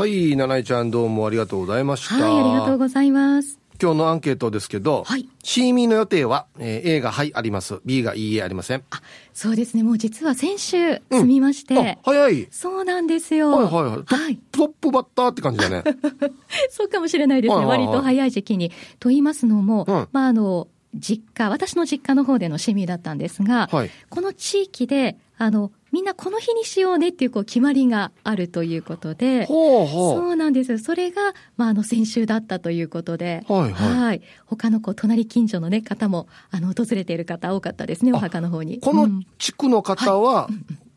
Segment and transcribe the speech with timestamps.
[0.00, 2.14] はい、七井ちゃんどうもありがとうございました。
[2.14, 3.58] はい、ありがとうございます。
[3.78, 7.82] 今日のアンケートですけど、はいシーミーの予定は、えー A がはいあります。
[7.84, 8.82] B がいいえありません。
[8.88, 9.02] あ、
[9.34, 9.82] そうですね。
[9.82, 11.78] もう実は先週済みまして。
[11.78, 12.48] あ、早い。
[12.50, 13.50] そうなんですよ。
[13.50, 14.04] はいはいはい。
[14.06, 14.38] トはい。
[14.50, 15.84] トップバッターって感じだね。
[16.72, 17.56] そうかもしれないですね。
[17.56, 18.72] はいはいはい割と早い時期に。
[19.00, 30.14] と言いますのも、うんまあ、あの、実家、私の実家の方での市民だったんですが、はいこの地域で、あの、みんなこの日にしようねっていうこう決まりがあるということで、ほうほう。
[30.16, 30.78] そうなんです。
[30.78, 38.80] それが、まあ、あの、先週だったということで、はいはい他のこう、隣近所のね、方も、あの、訪れている方多かったですね、お墓の方に。
[38.80, 40.48] このうん地区の方は、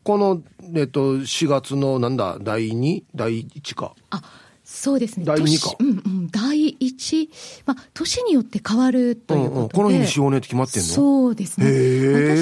[0.02, 0.42] この、
[0.74, 3.94] えっと、4月のなんだ、第2、第1か。
[4.10, 4.22] あ、
[4.74, 5.24] そうですね。
[5.24, 6.30] 第二か年うんうん。
[6.30, 7.30] 第一、
[7.64, 9.56] まあ、年によって変わるということで。
[9.56, 10.88] うんうんこの日にしようねって決まってんの？
[10.88, 11.66] そうですね。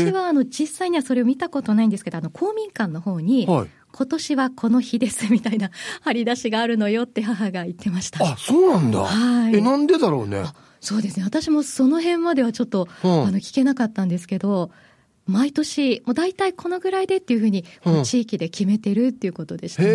[0.04, 8.24] 私は、あの、実際にはそれを見たことないんですけど、あの、公民館の方に、はい今年はこの日ですみたいな張り出しがあるのよって母が言ってました。
[8.24, 9.00] あ、そうなんだ。
[9.00, 10.38] はいえ、なんでだろうね？
[10.46, 11.24] あそうですね。
[11.24, 14.70] 私もその辺まではちょっと、うんあの、聞けなかったんですけど、
[15.26, 17.64] 毎年、もう大体このぐらいでっていうふうに、
[18.04, 19.88] 地域で決めてるっていうことでしたね。
[19.88, 19.92] へ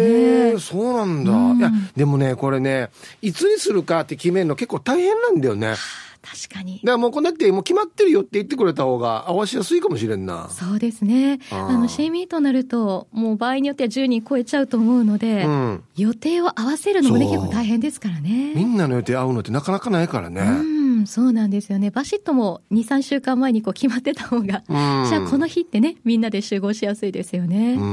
[0.55, 1.31] え、そうなんだ。
[1.31, 2.89] うんいや、でもね、これね、
[3.21, 5.67] いつにするかって決めるの結構大変なんだよね。
[5.67, 5.81] だか
[6.21, 6.81] 確かに。
[6.83, 10.49] らもうこんだってもう決まってるよって言ってくれた方が合わしやすいかもしれんな。
[10.49, 11.39] そうですね。
[11.51, 18.53] あの、シーミーとなると、もう場合によっては10人超えちゃうと思うので、うん予定を合わせるのもね、結構大変ですからね。
[18.55, 20.41] みんなの予定合うのってなかなかないからね。
[20.41, 21.91] うん、そうなんですよね。
[21.91, 27.73] バシッとも2、3週間前にこう決まってた方が、うんじゃあこの日ってね、みんなで集合しやすいですよね。
[27.73, 27.83] うー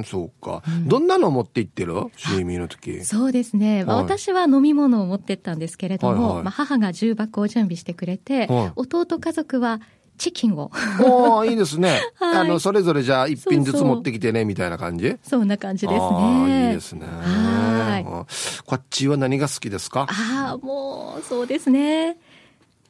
[0.00, 0.62] ん、そうか。
[0.86, 1.94] どんなの持って行ってる？
[2.16, 3.04] シーミーの時。
[3.04, 3.84] そうですね。
[3.84, 9.80] まあ、はい私は飲み物を持ってったんですけれども、はいはいまあ、母が重箱を準備してくれて、はい弟家族は
[10.18, 12.00] チキンを、おーいいですね。
[12.20, 15.16] はいあの、それぞれじゃあ一品ずつ持ってきてね、みたいな感じ？
[15.22, 16.68] そんな感じですね。
[16.68, 17.06] いいですね。
[17.06, 18.26] はいうん
[18.66, 20.06] こっちは何が好きですか？
[20.08, 22.16] ああ、もう、そうですね。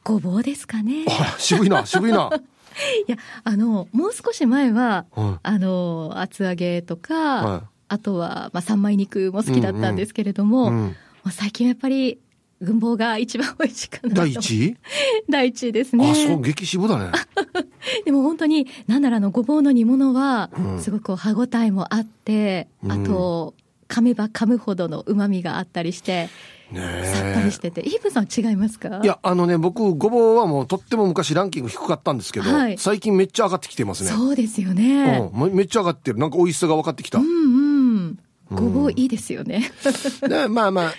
[0.03, 1.05] ごぼうですかね。
[1.07, 2.29] あら、渋いな、渋いな。
[3.07, 12.19] いや、あの、もう少し前は、はいあの、厚揚げとか、はいあとは、まあ、三枚肉も好きだったんですけれども、うんうんもう最近はやっぱり、
[12.63, 14.15] 軍棒が一番美味しいかなと。
[14.15, 14.65] 第一？
[14.67, 14.77] 位
[15.29, 16.09] 第一位ですね。
[16.09, 17.11] あ、そう、激渋だね。
[18.05, 23.53] でも本当に、なんだろう、あの、ごぼうの煮物はう、んすごく歯ごたえもあって、うんあと、
[23.87, 26.29] 噛めば噛むほどの旨味があったりして、
[26.71, 29.01] ねさっぱりしてて、イーブさん違いますか？
[29.03, 34.09] いや、あのね、僕、ごぼうはもうとっても昔ランキング低かったんですけど、はい最近めっちゃ上がってきてますね。
[34.09, 35.29] そうですよね。
[35.33, 36.17] うん、めめっちゃ上がってる。
[36.17, 37.19] なんか美味しさが分かってきた。
[37.19, 37.29] うんう
[37.99, 38.19] ん。
[38.51, 39.71] ごぼういいですよね。
[40.27, 40.93] で、まあまあ、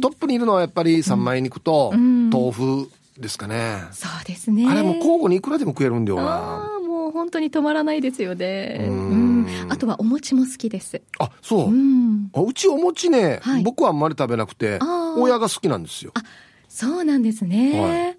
[0.00, 3.78] トップにいるのはやっぱり三枚肉とうん豆腐ですかね。
[3.92, 4.66] そうですね。
[4.68, 6.76] あれもう交互にいくらでも食えるんだよあな。
[6.76, 8.76] あ、もう本当に止まらないですよね。
[8.80, 9.46] ううんん。
[9.70, 11.00] あとはお餅も好きです。
[11.18, 11.70] あ、そう。
[11.70, 12.30] うん。
[12.34, 14.78] あうちお餅ね、はい僕はあんまり食べなくて
[15.16, 16.12] 親が好きなんですよ。
[16.14, 16.22] あ、
[16.68, 17.80] そうなんですね。
[17.80, 18.16] はい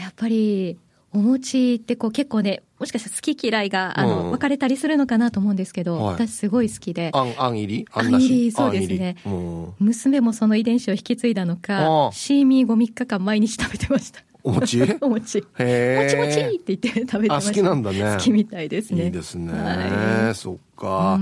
[0.00, 0.78] やっぱり、
[1.12, 6.14] お餅ってこう結構ね、もしかしたら好き嫌いが、あの、うん分かれたりするのかなと思うんですけど、はい。
[6.14, 9.16] 私すごい好きで、あん、あん入りあん入りそうですね。
[9.26, 14.20] うん娘もその遺伝子を引き継いだのあかー、シーミー5、3日間毎日食べてました。
[14.44, 14.80] お餅？
[15.00, 15.44] お餅。
[15.58, 17.50] へーもちもちって言って食べてました。
[17.50, 18.14] あ好きなんだね。
[18.16, 19.06] 好きみたいですね。
[19.06, 19.52] いいですね。
[19.52, 20.34] はい。
[20.34, 21.20] そっか、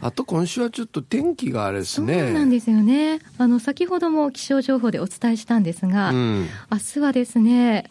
[0.00, 2.32] あと今週はちょっと天気があれですそうね。
[2.32, 3.20] なんですよね。
[3.38, 6.46] あの、先ほども気象情報でお伝えしたんですが、うん。
[6.70, 7.84] 明日はですね、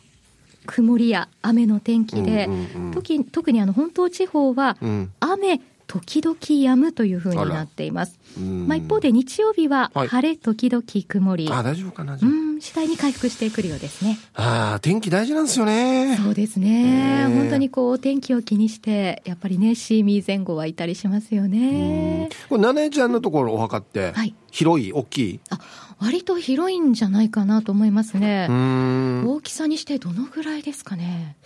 [0.70, 2.92] 曇りや雨の天気で、うんうんうん。
[2.94, 5.12] 時特にあの本島地方は、うん。
[5.20, 8.20] 雨時々止むというふうになっています。
[8.38, 8.68] うん。
[8.68, 10.08] まあ、一方で日曜日ははい。
[10.08, 14.20] 晴れ時々曇り、あ、大丈夫かな、う、ん、次第に回復してくるようですね。
[14.36, 16.16] ああ、天気大事なんですよね。
[16.24, 17.26] そうですね。
[17.26, 22.30] ね本当にこう、お天気を気にして、やっぱりね、シーミー前後はいたりしますよね。
[22.50, 25.40] これ、七重ちゃんのところお墓ってはい、広い、大きい。
[25.50, 25.60] あ、
[26.00, 28.48] 割と広いんじゃないかなと思いますね。
[28.50, 31.38] 大きさにしてどのぐらいですかね。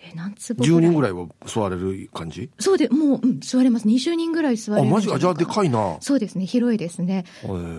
[0.00, 2.50] え、何坪10人ぐらいは座れる感じ？
[2.60, 3.88] そうで、もう、うん、座れます。
[3.88, 5.18] 20人ぐらい座れあ、るんマジか。
[5.18, 5.96] じゃあでかいな。
[6.00, 7.24] そうですね、広いですね。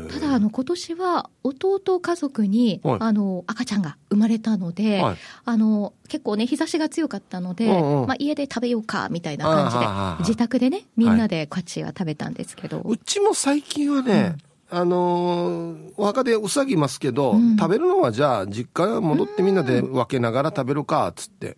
[0.09, 14.35] ただ、あの、今年は、弟家族に、はいあの、赤ちゃんが生まれたので、はいあの、結構ね、日差しが強かったので、うんうんまあ、家で食べようか、みたいな感じで自宅でね、みんなでこっちは食べたんですけど、うちも最近はね、
[14.71, 21.57] あのーお墓でうさぎますけど、うん食べるのはじゃあ実家戻ってみんなで分けながら食べるかっつって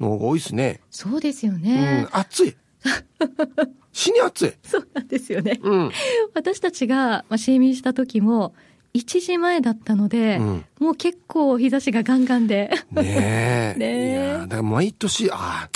[0.00, 0.80] の方が多いですね。
[0.90, 2.08] そうですようねん、。
[2.12, 2.56] 暑い。
[3.92, 4.52] 死に暑い。
[4.62, 5.60] そうなんですよね。
[5.62, 5.90] うん。
[6.34, 8.54] 私たちが、まあ、シーミーした時も、
[8.94, 12.70] 1時前だったので、うんもう結構日差しがガンガンで。
[12.90, 13.74] ねえ。
[13.78, 15.70] ねえいやだから毎年、ああ、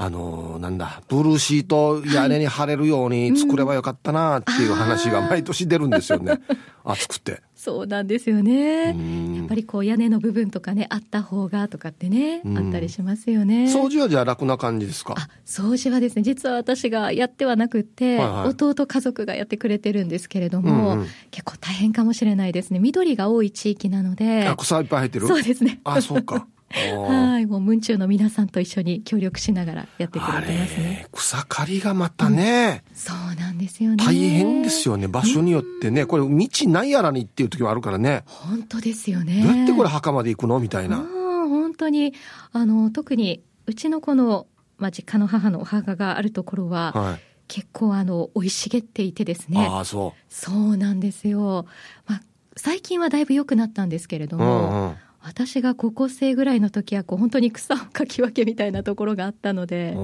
[0.00, 6.38] あのーなんだ、ブルーシート屋根に貼れるように作ればよかったなっていう話が毎年出るんですよね。
[6.84, 7.42] 暑くて。
[7.56, 8.94] そうなんですよね。
[8.96, 13.64] うんやっぱりこう屋根の部分とかね、あった方がとかってね、うんあったりしますよね。
[13.64, 15.14] 掃除はじゃあ楽な感じですか？
[15.18, 25.26] あ掃除はですね実は私がやってはなくって、はいはい弟家族がやってくれてるんですけれども、うんうん結構大変かもしれないですね緑が多い地域なのであ、草いっぱい入ってる？
[25.26, 26.46] そうですねあ、そうか。
[26.70, 35.08] はいもう文中の皆さんと一緒に協力しながらやってくあれてますねれ、草刈りがまたね、そうなんですよね大変ですよね。
[35.08, 36.04] 場所によってね。
[36.06, 38.22] これ、道ないやらにっていう時もあるからね。
[38.26, 40.96] 本当ですよねどうやってこれ墓まで行くのみたいあな。
[40.98, 42.12] ー本当に
[42.52, 47.20] あの特にうちのこの、まあ、実家の母のお墓があるところは、はい。
[47.48, 51.64] 結構あの生い茂っていてですねああ、そそうなんですよ、
[52.06, 52.20] まあ、
[52.58, 54.40] 最近はだいぶ良くなったんですけれどう。
[54.40, 54.96] も、うんうん。
[55.28, 59.94] 私が高校生ぐらいの時はこう本当に草をかき分けみたいなところがあったので、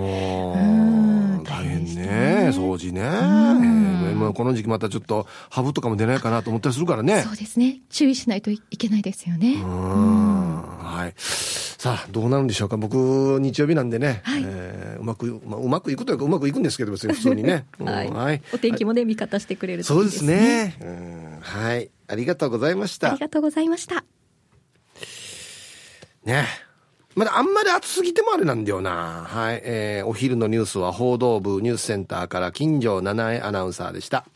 [1.44, 2.50] 大変ねね。
[2.52, 4.12] 掃除ね、えん。
[4.12, 7.22] ーもうこの時期またちょっとハブとかも出ないかなと思ったりするからね。
[7.22, 7.80] そうですね。
[7.88, 9.54] 注意しないといけないですよね。
[9.54, 11.14] うんはい。
[11.16, 12.76] さあどうなるんでしょうか。
[12.76, 14.42] 僕日曜日なんでね、はい。
[14.44, 18.10] えーうまく、まあ、うまくいくというかうまくいくんですけど別に普通にね、う んはい。
[18.10, 20.76] はいお天気もね、味方してくれるといいそうですね。
[20.80, 21.90] うんはい。
[22.08, 23.10] ありがとうございました。
[23.10, 24.04] ありがとうございました。
[26.24, 26.46] ね。
[27.14, 29.24] まだあんまり暑すぎてもあれなんだよな。
[29.28, 29.60] はい。
[29.64, 34.26] えーお昼のニュースは報道部ニュースセンターから金城七重アナウンサーでした。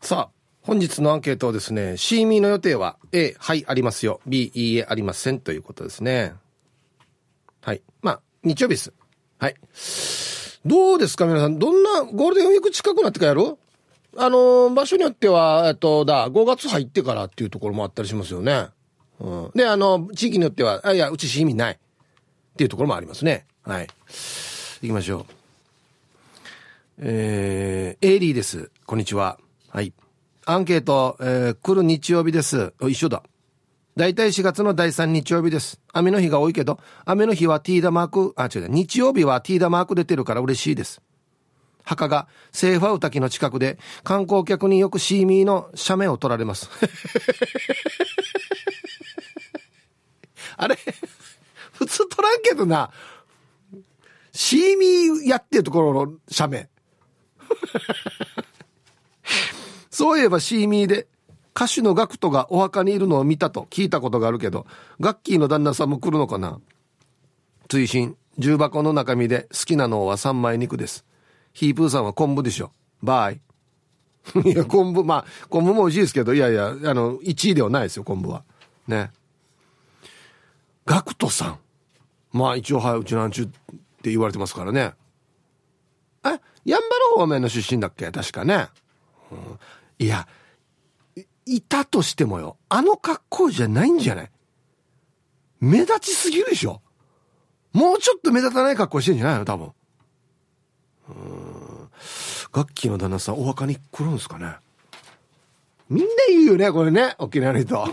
[0.00, 4.20] さあ、本日のアンケートをですね、シーミーの予定は A、はい、ありますよ。
[4.26, 6.34] B、いいえ、ありませんということですね。
[7.60, 7.82] はい。
[8.02, 8.92] まあ、日曜日です。
[9.38, 9.54] はい。
[10.66, 11.58] どうですか皆さん。
[11.58, 13.56] どんなゴールデンウィーク近くなってからやる
[14.16, 18.68] あのー場所によっては、えっと、だ、5月入ってからっていうところもあったりしますよね。
[19.20, 19.50] うん。
[19.54, 21.74] で、あの、地域によっては、あ、いや、うち市民ない。
[21.74, 23.46] っていうところもありますね。
[23.62, 23.88] はい。
[24.82, 25.24] 行きましょう。
[26.98, 28.70] えー、エイリーです。
[28.86, 29.38] こんにちは。
[29.68, 29.92] はい。
[30.46, 32.72] アンケート、えー、来る日曜日です。
[32.82, 33.22] 一緒だ。
[33.96, 35.80] だいたい4月の第3日曜日です。
[35.92, 41.00] 雨の日が多いけど、雨の日はティーダマーク、あ、違う、日曜日はティーダマーク出てるから嬉しいです。
[41.84, 46.70] 墓がセーファウ滝の近くで観光客によくシーミーの写メを撮られます。
[50.56, 50.78] あれ
[51.72, 52.90] 普通撮らんけどな。
[54.32, 56.68] シーミーやってるところの写メ。
[59.90, 61.06] そういえばシーミーで
[61.54, 64.66] 歌手のガクトがお墓にいるのを見たと聞いたことがあるけど、
[65.00, 66.60] ガッキーの旦那さんも来るのかな
[67.68, 71.04] 追伸重箱の中身で好きなのは三枚肉です。
[71.52, 72.72] ヒープーさんは昆布でしょ。
[73.02, 73.40] バイ。
[74.44, 78.42] いや、昆布、まあ、昆布も美味しいですけど、いやいや、あの、1位ではないですよ、昆布は。
[78.88, 79.12] ね。
[80.86, 81.58] ガクトさん。
[82.32, 83.46] まあ、一応、はい、うちなんちゅっ
[84.02, 84.92] て言われてますからね。
[86.24, 86.28] え、
[86.64, 88.10] ヤンバル方面の出身だっけ？
[88.10, 88.68] 確かね。
[89.30, 89.58] うん。
[89.98, 90.26] いや、
[91.46, 94.30] いたとしてもよ、あの格好じゃないんじゃない？
[95.60, 96.80] 目立ちすぎるでしょ。
[97.72, 99.44] もうちょっと目立たない格好してんじゃないの？
[99.44, 99.72] 多分。
[102.54, 104.56] 楽器の旦那さんお墓に来るんですかね？
[105.88, 107.14] みんな言うよねこれね。
[107.18, 107.84] 沖縄の人。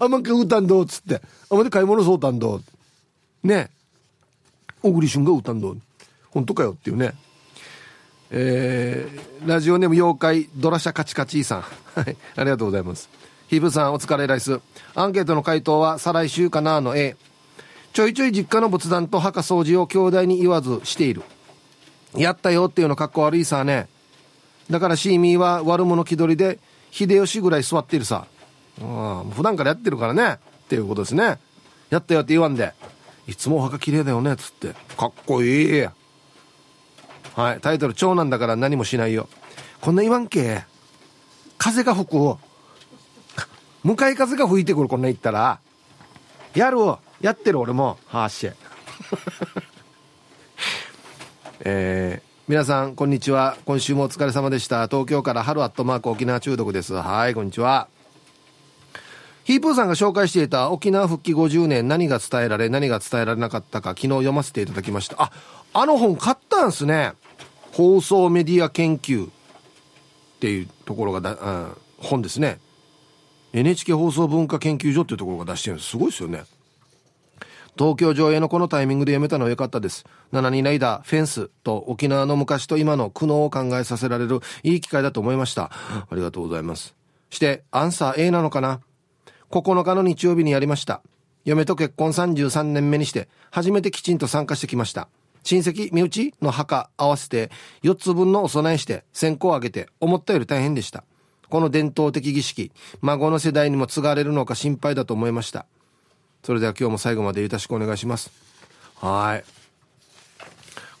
[0.00, 1.20] あまんか歌んどうっつって。
[1.50, 2.60] あまで買い物そうたんど
[3.44, 3.46] う？
[3.46, 3.70] ね。
[4.82, 5.80] 小栗旬が歌んどう？
[6.30, 7.14] 本当かよっていうね。
[8.30, 11.60] えー、ラジオネーム妖怪ドラシャカチカチーさん。
[11.60, 12.16] はい。
[12.36, 13.08] ありがとうございます。
[13.48, 14.60] ヒブさんお疲れライス。
[14.94, 17.16] アンケートの回答は再来週かなの A
[17.92, 21.22] ちょいちょい実家の仏壇と墓掃除を兄弟に言わずしている。
[22.16, 23.86] やったよっていうのかっこ悪いさね。
[24.68, 26.58] だからシーミーは悪者気取りで、
[26.90, 28.26] 秀吉ぐらい座ってるさ。
[28.80, 30.38] うん、普段からやってるからね。
[30.64, 31.38] っていうことですね。
[31.90, 32.72] やったよって言わんで。
[33.26, 34.74] いつもお墓綺麗だよねっ、つって。
[34.96, 35.86] かっこいい。
[37.34, 39.28] はい、タイトル、長男だから何もしないよ。
[39.80, 40.64] こんな言わんけ。
[41.58, 42.36] 風が吹く。
[43.82, 45.60] 向かい風が吹いてくる、こんな言ったら。
[46.54, 46.78] やる
[47.20, 47.98] やってる俺も。
[48.06, 48.50] はーし。
[51.60, 57.88] えー皆さんこんにちは今週もお疲れ様でした東京から春アットマーク沖縄中毒ですはいこんにちは
[59.44, 65.30] ヒープーさんが紹介していた沖縄復帰50年何が伝えられ何が伝えられなかったか昨日読ませていただきましたあ
[65.74, 67.12] あの本買ったんすね
[67.72, 69.30] 放送メディア研究っ
[70.40, 72.58] ていうところがだ、うん、本ですね
[73.52, 76.44] NHK 放送文化研究所っていうところが出してるんですすごいですよね
[77.76, 80.04] 東京上映のこのタイミングで読めたのは良かったです。
[80.32, 85.72] 7人ライダー、フェンスと沖縄の昔と今の苦悩を考えさせられるいい機会だと思いました。
[85.72, 86.94] ありがとうございます。
[87.30, 88.80] して、アンサー A なのかな？
[89.50, 91.02] ?9 日の日曜日にやりました。
[91.44, 95.08] 嫁と結婚33年目にして、初めてきちんと参加してきました。
[95.44, 97.50] 親戚身内の墓合わせて
[97.82, 101.04] 4つ分のお供えして線香をあげて思ったより大変でした。
[101.50, 102.72] この伝統的儀式
[103.02, 105.66] 孫の世代にも継がれるのか心配だと思いました。
[106.42, 108.32] それでは今日も最後までよろしくお願いします。
[108.96, 109.44] はい。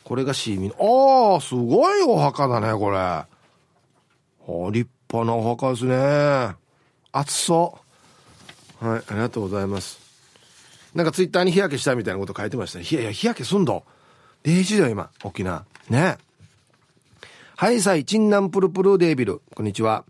[0.04, 3.24] これがシーミンああすごいお墓だねこれ。
[4.70, 6.54] 立派なお墓ですね。
[7.12, 7.83] 暑そう。
[8.84, 9.98] はいありがとうございます。
[10.94, 12.84] なんかツイッターに日焼けしたみたいなこと書いてましたね。
[12.84, 13.82] いやいや日焼けすんだ
[14.44, 15.64] 0時だよ今沖縄。
[15.88, 16.18] ね。
[17.56, 19.40] はいさいチンナンプルプルデービル。
[19.54, 20.04] こんにちは。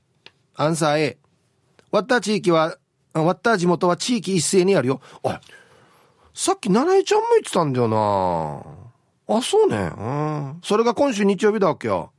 [0.57, 1.19] アンサー A
[1.93, 2.76] ワッター地域は
[3.12, 5.00] ワッター地元は地域一斉にあるよ。
[5.23, 5.40] あ
[6.35, 9.37] さっき七重ちゃんも言ってたんだよな。
[9.37, 9.76] あそうね。
[9.97, 10.61] うん。
[10.64, 12.11] それが今週日曜日だわけよ。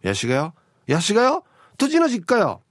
[0.00, 0.54] やしがよ
[0.86, 1.44] やしがよ
[1.76, 2.62] 土地の実家よ。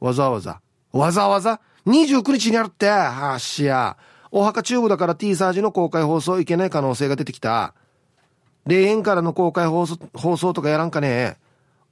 [0.00, 0.60] わざわざ。
[0.90, 1.60] わざわざ？
[1.90, 2.88] 29日にあるって。
[2.88, 3.96] はっしや。
[4.30, 7.74] お墓チューブだから T サージの公開放送いけない可能性が出てきた。
[8.66, 11.36] 霊園からの公開放送放送とかやらんかね。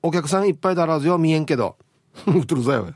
[0.02, 1.76] お客さんいっぱいだらずよ見えんけど。
[2.26, 2.84] うとるぞよ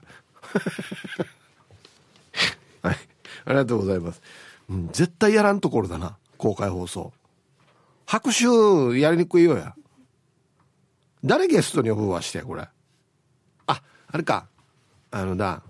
[2.82, 2.97] はい。
[3.44, 4.21] ありがとうございます、
[4.68, 6.16] うん、絶対やらんところだな。
[6.38, 7.12] 公開放送。
[8.06, 8.44] 拍手
[8.99, 9.75] やりにくいよや。
[11.25, 12.68] 誰ゲストに呼ぶわしてこれ。
[13.66, 14.47] ああれか。
[15.11, 15.62] あのだ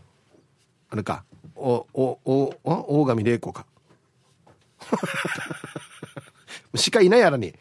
[0.93, 1.25] あれか
[1.57, 3.65] おおお大神玲子か。
[6.77, 7.55] しかいないやらに。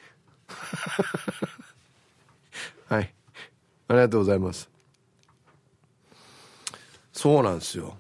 [2.90, 3.14] はい。
[3.88, 4.70] ありがとうございます。
[7.14, 7.96] そうなんですよ。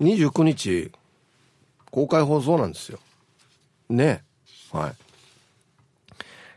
[0.00, 0.92] 29日
[1.90, 3.00] 公開放送なんですよ。
[3.88, 4.22] ね。
[4.70, 4.94] はい。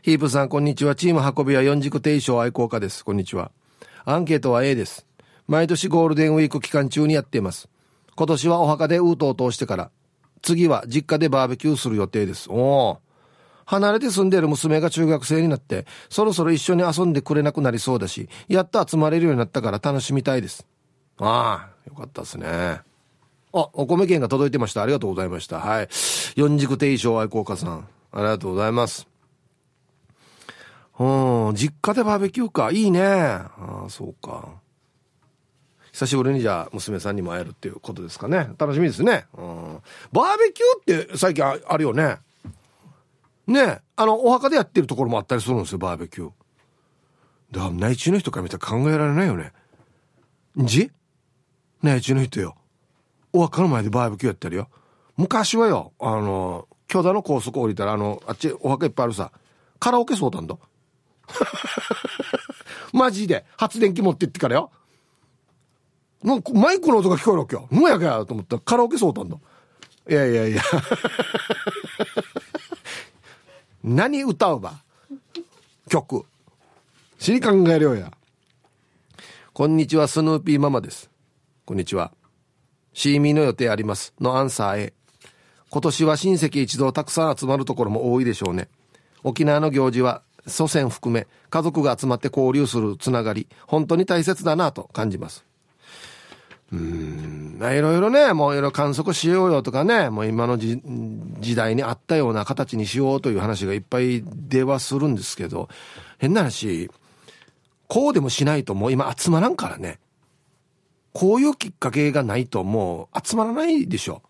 [0.02, 0.94] ヒープさんこんにちは。
[0.94, 3.04] チーム運びは四軸定称愛好家です。
[3.04, 3.50] こんにちは。
[4.04, 5.06] アンケートは A です
[5.48, 7.68] 毎年ゴールデンウィーク期間中にやっています
[8.14, 9.90] 今年はお墓でウートを通してから
[10.42, 12.98] 次は実家でバーベキューする予定ですおお
[13.66, 20.64] 離れて住んでいる娘が中学生になって、そろそろ一緒に遊んでくれなくなりそうだし、やっと集まれるようになったから楽しみたいです。
[21.18, 22.46] ああ、よかったですね。
[22.48, 22.80] あ、
[23.52, 24.82] お米券が届いてました。
[24.82, 25.58] ありがとうございました。
[25.58, 25.88] はい。
[26.36, 27.88] 四軸定称愛好家さん。
[28.12, 29.08] ありがとうございます。
[30.98, 32.70] うん、実家でバーベキューか。
[32.70, 33.02] いいね。
[33.02, 34.48] ああ、そうか。
[35.96, 38.50] 久しぶりにじゃあ娘さんにも会えるっていうことですかね。
[38.58, 39.24] 楽しみですね。
[39.32, 39.80] うん。
[40.12, 42.18] バーベキューって最近あるよね。
[43.46, 46.30] ねあの、お墓でやってるところもあったりするんですよ、バーベキュー。
[47.50, 49.54] だから、内地の人から見たら考えられないよね。
[50.58, 50.90] じ？
[51.82, 52.56] 内地の人よ。
[53.32, 54.68] お墓の前でバーベキューやってるよ。
[55.16, 59.32] 昔はよ、あの、巨大の高速降りたら、あの、あっちお墓いっぱいあるさ、
[59.80, 60.58] カラオケそうたんだ。
[62.92, 64.70] マジで、発電機持ってってからよ。
[66.26, 67.68] なんかマイクの音が聞こえるわけよ。
[67.70, 69.36] むやかやと思ったらカラオケそうたんだ。
[70.10, 70.62] いやいやいや。
[73.84, 74.82] 何歌うば？
[75.88, 76.24] 曲。
[77.20, 78.12] 死に考えるよや。
[79.52, 81.10] こんにちはスヌーピーママです。
[81.64, 82.10] こんにちは。
[82.92, 84.12] シーミーの予定あります。
[84.20, 84.94] のアンサー A
[85.70, 88.68] 今年は親戚一同たくさん集まるところも多いでしょうね。
[89.22, 95.44] 沖縄の行事は祖先含め家族が集まって交流するつながり本当に大切だなと感じます。
[96.72, 105.68] うん、いろいろね、もういろいろ観測しようよとかね、もう今の時代に合ったような形にしようという話がいっぱい出はするんですけど、
[106.18, 106.90] 変な話、
[107.86, 110.00] こうでもしないともう今集まらんからね。
[111.12, 114.22] こういうきっかけがないともう集まらないでしょ。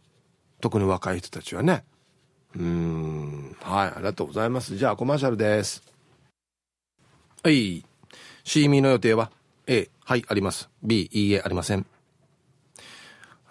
[0.60, 1.84] 特に若い人たちはね。
[2.54, 4.76] うん、はい、ありがとうございます。
[4.76, 5.82] じゃあコマーシャルです。
[7.42, 7.84] はい。
[8.44, 9.30] シーミの予定は
[9.66, 10.68] ？A、はい、あります。
[10.82, 11.86] B、いいえ、ありません。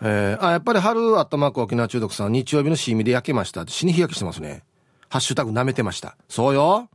[0.07, 3.65] えー、あ、やっぱり春アットマーク沖縄中毒さん、日曜日のシーミで焼けました。
[3.67, 4.63] 死に日焼けしてますね。
[5.09, 6.15] ハッシュタグ舐めてました。
[6.29, 6.89] そうよ。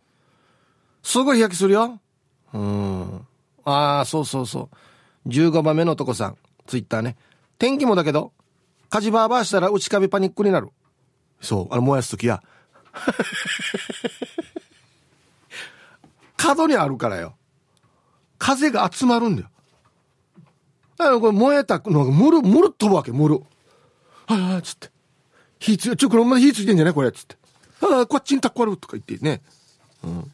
[1.02, 1.99] すぐ日焼けするよ。
[2.55, 3.26] うん。
[3.64, 4.71] ああ、そうそうそ
[5.26, 5.29] う。
[5.29, 6.37] 15番目の男さん、
[6.69, 7.17] ツイッターね。
[7.59, 8.33] 天気もだけど、
[8.90, 10.69] 火事バーバーしたら内壁パニックになる。
[11.40, 12.40] そう、あの燃やすときや。
[16.37, 17.35] 角にあるからよ。
[18.38, 19.49] 風が集まるんだよ。
[21.00, 23.42] あこれ燃えたのが、むる、むるっ飛ぶわけ、むる。
[24.26, 24.90] はいはい、つって。
[25.59, 27.37] 火つ、ちょ、これまだ火ついてんじゃないこれ、つって。
[27.83, 29.40] ああ、こっちにたっこあるとか言ってね。
[30.04, 30.30] うん。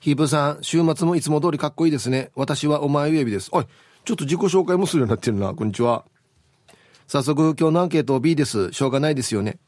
[0.00, 2.30] ヒープさん、週末もいつも通りかっこいいですね。
[2.36, 3.48] 私はお前指です。
[3.52, 3.64] おい、
[4.04, 5.54] ちょっと自己紹介もするようになってるな。
[5.54, 6.04] こんにちは。
[7.08, 8.72] 早速、今日のアンケートを B です。
[8.72, 9.58] しょうがないですよね。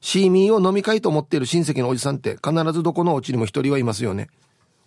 [0.00, 4.28] シーミーを飲み会と思っている親戚のおじさんって必ずどこのお家にも一人はいますよね。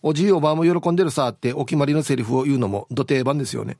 [0.01, 3.77] おじいおばあも喜んでるさってお決まりのセリフを言うのも土定番ですよね。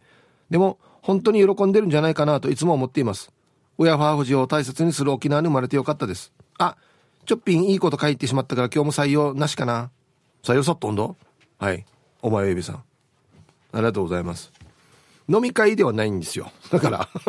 [0.50, 3.32] でも、本当に喜んでるんじゃないかなといつも思っています。
[3.78, 6.34] 親ファーフジを大切にする沖縄に生まれてよかったです。
[6.58, 6.76] あ、
[7.26, 9.92] ちょっぴんいいこと書いてしまったから今日も採用なしかな。
[10.44, 11.16] 採用さっとんど
[11.58, 11.86] はい。
[12.22, 12.76] お前エビさん。
[13.72, 14.52] ありがとうございます。
[15.30, 16.52] 飲み会ではないんですよ。
[16.72, 17.08] だから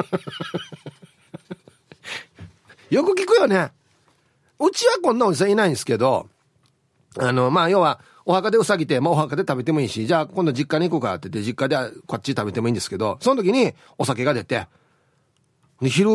[2.91, 3.73] よく聞くよね。
[4.59, 6.29] うちはこんなおじさんいないんですけど、
[7.19, 11.77] あの、まあ、要は、お墓でうさぎて、まあ、お墓で食べてもいいし、じゃあ今度実家に行こうかって言って、実家で
[12.07, 14.69] こっち食べてもいいんですけど、その時にお酒が出て、
[15.83, 16.11] 昼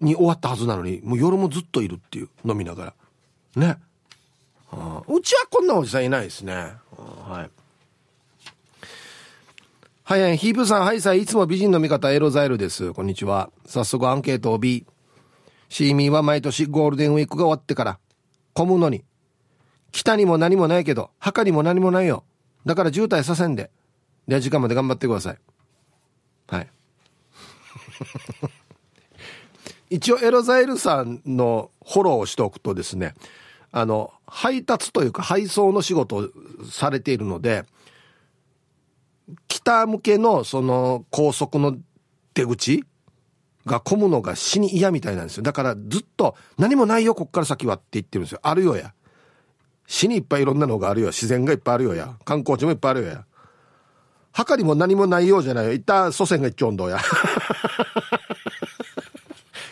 [0.00, 2.94] に終わったはずなのに、もう夜もずっといるっていう、飲みながら。
[3.56, 3.78] ね。
[4.70, 6.54] あ、うちはこんなおじさんいないですね。
[6.54, 7.50] はい。
[10.04, 12.92] はい、ヒープさん、はいさい、いつも美人の味方、エロザイルです。
[12.92, 13.50] こんにちは。
[13.64, 14.86] 早速アンケートを B。
[15.68, 17.98] シーミーは毎年ゴールデンウィークが終わってから、
[18.54, 19.02] 混むのに、
[19.92, 22.24] 北にも何もないけど、墓にも何もないよ。
[22.64, 23.70] だから渋滞させんで。
[24.28, 25.38] で、時間まで頑張ってください。
[26.48, 26.68] はい。
[29.90, 33.14] 一応エロザイルさんのフォローをしておくとですね、
[33.70, 36.28] あの、配達というか配送の仕事を
[36.70, 37.64] されているので、
[39.48, 41.76] 北向けのその高速の
[42.34, 42.84] 出口
[43.64, 45.42] が混むのが死に嫌みたいなんですよ。
[45.42, 48.40] だからずっと何もないよ、こっから先はって言ってるんですよ。
[48.42, 48.94] あるよや。
[49.86, 51.08] 死にいっぱいいろんなのがあるよ。
[51.08, 52.14] 自然がいっぱいあるよや。
[52.24, 53.24] 観光地もいっぱいあるよや。
[54.32, 55.72] 墓にも何もないようじゃないよ。
[55.72, 56.98] 一旦祖先が一丁んどや。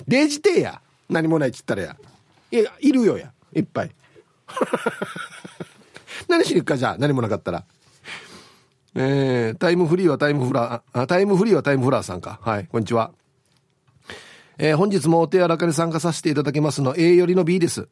[0.09, 0.81] デジテや。
[1.09, 1.97] 何もないっつったらや。
[2.51, 3.33] いや、いるよや。
[3.53, 3.91] いっぱい。
[6.29, 6.97] 何しに行くかじゃあ。
[6.99, 7.65] 何もなかったら。
[8.95, 12.39] えー、タイムフリーはタイムフラー、タイムフリーはタイムフラーさんか。
[12.43, 13.11] はい、こんにちは。
[14.57, 17.89] えー、本日もお手柔らかに参加させていただきますの A よりの B です。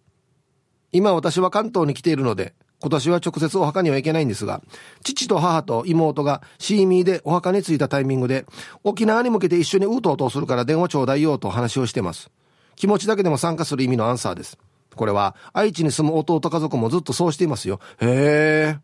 [0.92, 4.60] 今私は関東に来ているので、今年は直接お墓には行けないんですが、
[5.02, 8.44] 父と母と妹がシーミーでお墓に着いたタイミングで、
[8.82, 12.30] 沖縄に向けて一緒にうとうとするから電話ちょうだいよと話をしてます。
[12.74, 14.58] 気持ちだけでも参加する意味のアンサーです。
[14.96, 17.78] これは、愛知に住む弟家族もずっとそうしていますよ。
[18.00, 18.78] へえ。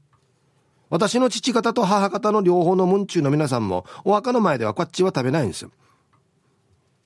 [0.91, 5.71] 私の父方と母方の両方のムンチューの皆さんも、お墓の前ではこっちは食べないんですよ。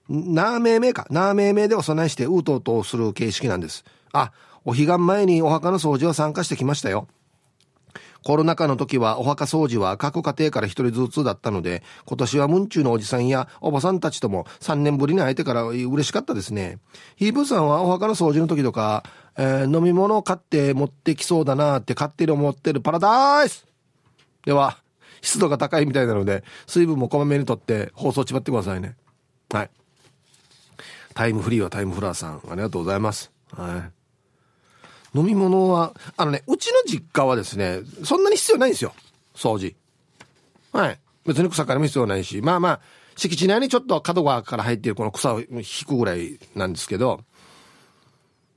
[0.08, 1.06] なーめいめいか。
[1.10, 3.84] なーめいめいでお供えしてうとうとする形式なんです。
[4.12, 4.32] あ、
[4.64, 7.08] お彼岸前にお墓の掃除は参加してきましたよ。
[8.22, 16.78] コロナ禍の時はお墓掃除は各家庭から一人ずつだったので、今年はムンチューのおじさんやおばさんたちとも3年ぶりに会えてから嬉しかったですね。
[17.16, 19.02] ヒープさんはお墓の掃除の時とか、
[19.36, 23.66] えー、飲み物を買って持ってきそうだなって勝手に思ってるパラダイス
[24.46, 24.78] では、
[25.20, 28.96] 湿度が高いみたいなので、水分もこまめにとって放送ちまってくださいね。
[29.50, 29.70] はい。
[31.14, 33.30] タイムフリーはタイムフラーさん、ありがとうございます。
[33.50, 34.01] はい。
[35.14, 38.94] 飲み物は、あのね、うちの実家はですね、そんなに必要ないんですよ。
[39.34, 39.74] 掃除。
[40.72, 40.98] はい。
[41.26, 42.80] 別に草刈りも必要ないし、まあまあ、
[43.16, 47.20] 敷地内にちょっと角側から入っているこの草を引くぐらいなんですけど、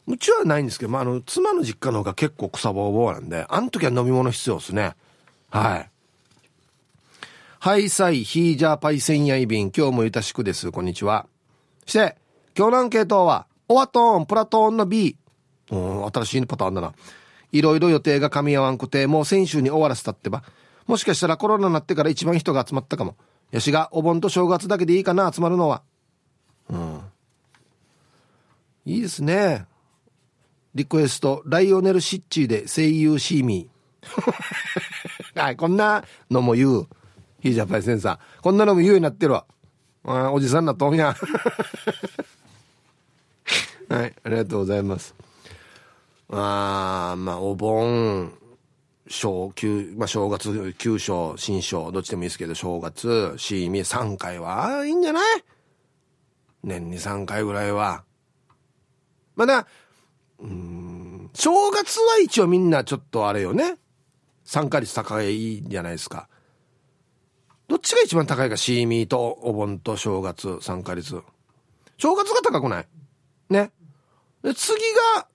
[0.08, 4.96] うちはないんですけど、まあ、あの、妻の実家の方が結構草ぼうぼうなんで、あの時は飲み物必要ですね。
[5.50, 5.90] はい。
[7.60, 10.72] はい、さい、ヒージャーパイセンヤイビン、今日もゆたしくです。
[10.72, 11.26] こんにちは。
[11.86, 12.16] して、
[12.56, 15.18] 今日のアンケートは、オワトーン、プラトーンの B、
[15.72, 16.94] うん、新しいパターンだな。
[17.52, 20.44] いろいろ予定が噛み合わんくて、もう先週に終わらせたってば。
[20.88, 23.16] もしかしたらコロナになってから一番人が集まったかも。
[23.52, 25.82] やしが、お盆と正月だけでいいかな、集まるのは。
[26.70, 27.02] うん。
[28.86, 29.66] いいですね。
[30.76, 35.40] リクエスト、ライオネル・シッチーで声優シーミー。
[35.40, 36.88] はい、こんなのも言う。
[37.40, 38.42] ヒージャパイセンサー。
[38.42, 39.46] こんなのも言うようになってるわ。
[40.04, 41.16] あおじさんなっとんや。
[43.90, 45.16] はい、ありがとうございます。
[46.30, 48.34] あまあお盆
[49.08, 55.44] 小旧、まあ、正月旧正新正どっちでもいいですけど正月しみ3回はいいんじゃない？
[56.64, 58.04] 年に3回ぐらいは。
[59.36, 59.68] まだ
[60.40, 63.78] うん正月は一応みんなちょっとあれよね。
[64.44, 66.28] 参加率高いじゃないですか。
[67.68, 71.22] どっちが一番高いかシーミーとお盆と正月参加率。
[71.98, 72.88] 正月が高くない？
[73.50, 73.72] ね。
[74.44, 74.80] で次
[75.16, 75.28] が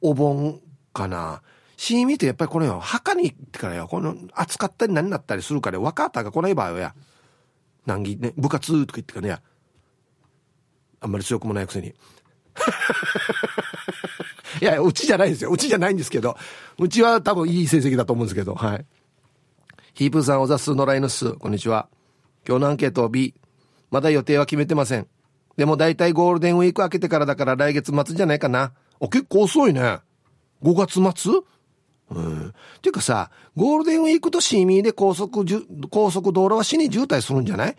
[0.00, 0.60] お盆
[0.92, 1.42] かな。
[1.76, 6.94] シーミーってやっぱりこのよ、墓に行ってからよ、この暑かったり何だったりするから、若ったが来ない場合はや、
[7.86, 9.42] 難儀ね、部活とか言ってからね、
[11.00, 11.88] あんまり強くもないくせに。
[14.60, 15.50] いや、うちじゃないですよ。
[15.50, 16.36] うちじゃないんですけど。
[16.78, 18.84] うちは多分いい成績だと思うんですけど、はい。
[19.94, 21.88] ヒープーさん、おざすのらいのす、こんにちは。
[22.46, 23.34] 今日のアンケートを B。
[23.90, 25.06] まだ予定は決めてません。
[25.56, 28.72] でも大体ゴールデンウィーク明けてからだから来月末じゃないかな。
[29.00, 29.98] あ、結構遅いね。
[30.62, 31.32] 5月末？
[32.10, 32.48] うん。
[32.48, 35.44] っていうかさ、ゴールデンウィークとシーミーで高速、
[35.90, 37.76] 高速道路は死に渋滞するんじゃない？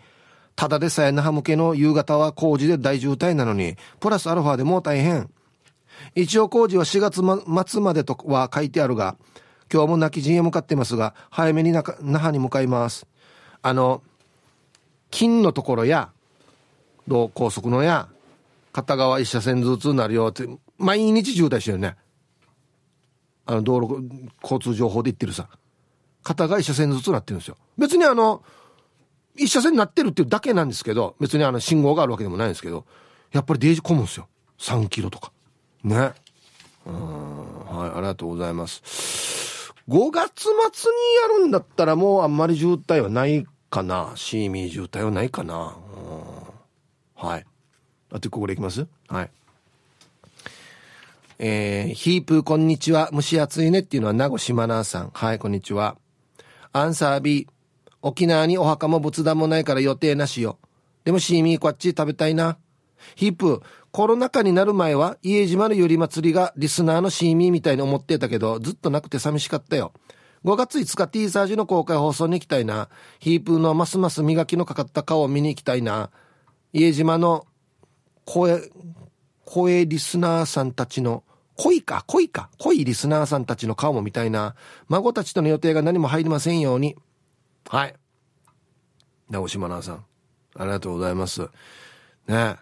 [0.56, 5.30] ただでさえ那覇向けの夕方は工事で大渋滞なのに、プラスアルファでもう大変。
[6.14, 7.22] 一応工事は4月
[7.70, 9.16] 末までとは書いてあるが、
[9.72, 13.06] 今日も泣き陣へ向かってますが、早めに那覇に向かいます。
[13.62, 14.02] あの、
[15.10, 16.10] 金のところや、
[17.06, 18.08] 道高速のや、
[18.72, 20.46] 片側一車線ずつになるよって、
[20.82, 21.96] 毎日渋滞してるね。
[23.46, 24.04] あの、道路、
[24.42, 25.48] 交通情報で言ってるさ。
[26.22, 27.56] 片側一車線ずつなってるんですよ。
[27.78, 28.42] 別にあの、
[29.34, 32.84] 一車線になってるっていうだけなんですけど、別にあの信号があるわけでもないんですけど、
[33.32, 34.28] やっぱりデージ混むんですよ。
[34.58, 35.32] 3キロとか。
[35.82, 36.12] ね。
[36.84, 39.72] うん、はい、ありがとうございます。
[39.88, 40.56] 5月末に
[41.32, 44.12] やるんだったらもうあんまり渋滞はないかな。
[44.14, 45.76] シーミー渋滞はないかな。
[47.16, 47.46] うん、はい。
[48.12, 48.86] あとここでいきます？
[49.08, 49.30] はい。
[51.38, 53.10] えー、ヒープこんにちは。
[53.12, 55.10] 蒸し暑いねっていうのは名護島奈さん。
[55.12, 55.96] はい、こんにちは。
[56.72, 57.48] アンサー B。
[58.02, 60.58] 沖縄にお墓も仏壇もないから予定なしよ。
[61.04, 62.58] でもシーミーこっち食べたいな。
[63.14, 69.92] ヒープ、コロナ禍になる前は家島のゆり祭りがリスナーのシーミーみたいに思ってたけど、ずっとなくて寂しかったよ。
[70.44, 72.88] 5月5日 T サージの公開放送に行きたいな。
[73.20, 76.10] ヒープーのますます磨きのかかった顔を見に行きたいな。
[76.72, 77.46] 家島の
[78.24, 78.60] 声
[79.52, 81.24] 声、リスナーさんたちの、
[81.56, 84.54] 恋か、恋か、恋リスナーさんたちの顔も見たいな。
[84.88, 86.96] 孫たちとの予定が何も入りませんように。
[87.68, 87.94] はい。
[89.28, 90.06] 直島奈さん。
[90.56, 91.50] ありがとうございます。
[92.26, 92.56] ね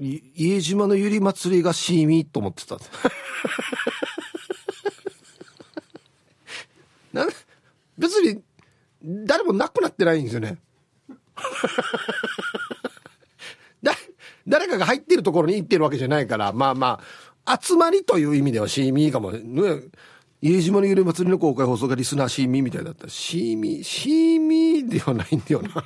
[0.00, 2.76] 家島のゆり祭りがシーミーと思ってた。
[7.12, 7.24] な
[7.96, 8.42] 別に
[9.04, 10.58] 誰もなくなってないんですよね。
[14.48, 17.00] 誰かが入ってるところに行ってるわけじゃないから、まあま
[17.44, 19.32] あ、集まりという意味ではシーミーかも。
[19.32, 19.82] ね、
[20.42, 25.84] 家島のゆり祭りの公開放送がリスナーシーミーみたいだった、シーミー、シーミーではないんだよな。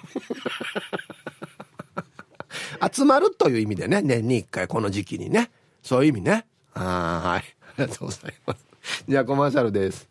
[2.93, 5.51] 集まるという意味でね、年に一回この時期にね。
[5.83, 6.47] そういう意味ね。
[6.75, 6.81] あ
[7.25, 7.45] はい。
[7.79, 9.05] ありがとうございます。
[9.09, 10.09] じゃあコマーシャルです。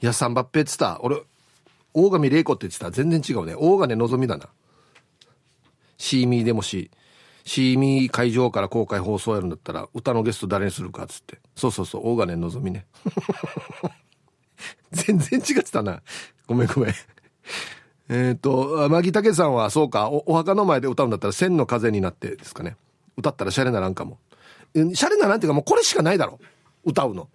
[0.00, 1.00] いや、サンバッペって言った。
[1.02, 1.16] 俺、
[1.92, 2.90] 大神玲子って言ってた。
[2.90, 3.54] 全然違うね。
[3.56, 4.48] 大金のぞみだな。
[5.96, 6.90] シーミーでもし、
[7.48, 11.38] シーミー会場から公開放送やるんだったら、歌のゲスト誰にするかっつって。
[11.56, 12.84] そうそうそう、大金のぞみね。
[14.92, 16.02] 全然違ってたな。
[16.46, 16.94] ごめんごめん。
[18.10, 22.76] えっ、と、マギタケさんはそうかお、お墓の前で歌うんだったら千の風になってですかね。
[23.16, 24.18] 歌ったらシャレならんかも。
[24.74, 26.38] シャレならんっていうかもうこれしかないだろ。
[26.84, 27.30] 歌うの。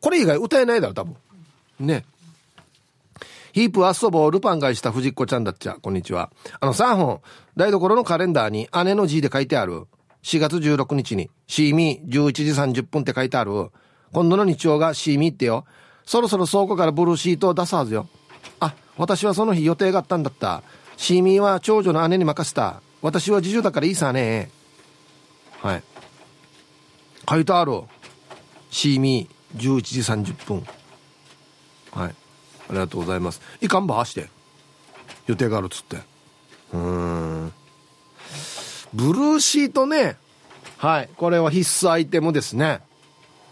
[0.00, 1.16] これ以外歌えないだろ、多分。
[1.80, 2.06] ね。
[3.52, 5.74] ヒープ遊ぼうルパン返した藤子ちゃんだっちゃ。
[5.74, 6.30] こんにちは。
[6.58, 7.20] あの3本、
[7.54, 9.86] 台所のカレンダーに姉の字で書いてある。
[10.22, 12.44] 4月16日に、シーミー11時
[12.80, 13.70] 30分って書いてある。
[14.12, 15.66] 今度の日曜がシーミーってよ。
[16.06, 18.08] そろそろ倉庫からブルーシートを出すはずよ。
[18.58, 20.62] あ、私はその日予定があったんだった。
[20.96, 22.80] シーミーは長女の姉に任せた。
[23.02, 24.50] 私は次女だからいいさね。
[25.60, 25.82] はい。
[27.28, 27.82] 書いてある。
[28.70, 30.64] シーミー11時30分。
[31.92, 32.14] はい。
[32.72, 33.42] ありがとうございます。
[33.60, 34.30] いかんばして。
[35.26, 35.98] 予定があるっつって。
[36.72, 37.52] うん。
[38.94, 40.16] ブルーシートね。
[40.78, 41.10] はい。
[41.16, 42.80] これは必須アイテムですね。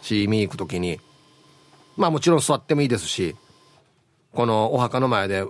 [0.01, 0.99] シーミー行くときに。
[1.99, 3.37] まあもちろん座ってもいいですし。
[4.33, 5.45] このお墓の前で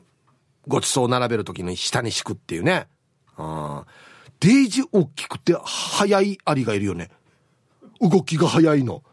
[0.66, 2.88] ごちそう並べる時に下に敷くっていうね。
[3.36, 3.84] あ
[4.40, 7.08] デージ大きくて速いアリがいるよね。
[8.00, 9.04] 動きが速いの。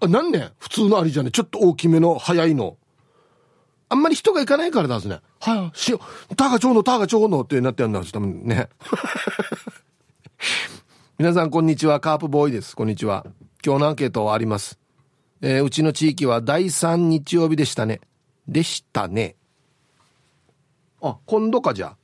[0.00, 2.76] あ、なんね普通のアリじゃねちょっと大きめの速いの。
[3.92, 5.20] あんまり人が行かないからですね。
[5.38, 6.00] はい、しよ
[6.30, 6.34] う。
[6.34, 8.70] タガチョウのタガチョウのってなってやんだ多分ね。
[11.18, 12.00] 皆さんこんにちは。
[12.00, 12.74] カープボーイです。
[12.74, 13.26] こんにちは。
[13.62, 14.78] 今日のアンケートはあります。
[15.42, 18.00] えー、うちの地域は第3日曜日でしたね。
[18.48, 19.36] でしたね。
[21.02, 21.94] あ、今度かじゃ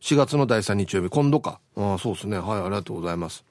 [0.00, 1.58] 4月の第3日曜日、今度か。
[1.76, 2.38] あそうですね。
[2.38, 3.44] はい、ありがとうございます。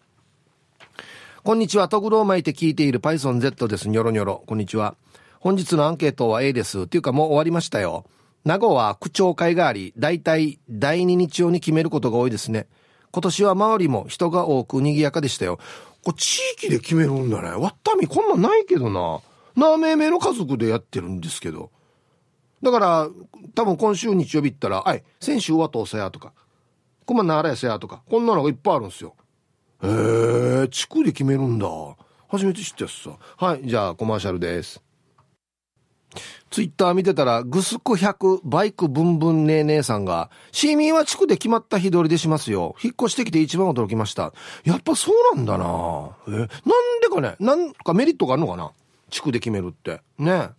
[1.43, 1.89] こんにちは。
[1.89, 3.89] トグロを巻いて聞いている PythonZ です。
[3.89, 4.43] ニョロニョロ。
[4.47, 4.95] こんにちは。
[5.41, 6.81] 本日のアンケートは A です。
[6.83, 8.05] っていうかもう終わりましたよ。
[8.45, 12.67] 名護は区長会があり、だいたい第2日曜に決めることが多いですね。
[13.11, 15.57] 今年は周りも人が多く賑やかでしたよ。
[16.03, 17.49] これ地域で決めるんだね。
[17.49, 19.19] わったみこんなんないけどな。
[19.55, 21.71] 何名目の家族でやってるんですけど。
[22.61, 23.09] だから、
[23.55, 26.33] 多分今週日曜日行ったら、はい、先週はどうせやとか、
[27.07, 29.15] こまならやせやとか、こんなのがいっぱいあるんですよ。
[29.81, 29.87] へ
[30.65, 31.67] え、地区で決めるんだ。
[32.29, 33.17] 初めて知ったやつさ。
[33.37, 34.79] はい、じゃあコマーシャルです。
[36.49, 42.75] ツイッター見てたら、グスク100バイクブンブンねえねえさんが、シーミーは地区で決まった日取りでしますよ。
[42.83, 44.33] 引っ越してきて一番驚きました。
[44.65, 47.35] やっぱそうなんだなえ、なんでかね？
[47.39, 48.71] なんかメリットがあるのかな？
[49.09, 50.01] 地区で決めるって。
[50.17, 50.49] ね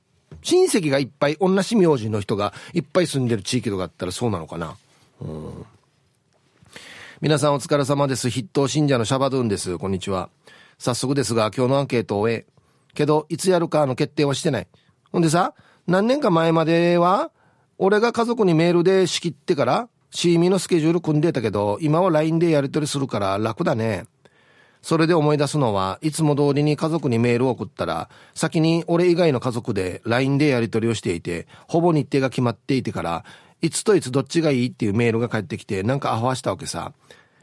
[0.42, 4.76] 親戚がいっぱい、同じ名字の人がいっぱい住んでる地域とかあったらそうなのかな。
[5.20, 5.66] うん。
[7.20, 8.30] 皆さんお疲れ様です。
[8.30, 9.78] 筆頭信者のシャバドゥンです。
[9.78, 10.30] こんにちは。
[10.78, 12.46] 早速ですが、今日のアンケートを終え。
[12.94, 14.66] けど、いつやるかの決定はしてない。
[15.12, 15.54] ほんでさ、
[15.86, 17.30] 何年か前までは、
[17.78, 24.04] 俺が家族にメールで仕切ってから、シーミーのスケジュール組んでたけど、今は LINE でやり取りするから楽だね。
[24.80, 33.24] それで思い出すのは、いつも通りに家族にメールを送ったら、先に俺以外の家族で LINE でやり取りをしていて、ほぼ日程が決まっていてから、
[33.60, 36.92] いつといつどっちがいいっていうメールが返ってきて、なんかアホはしたわけさ。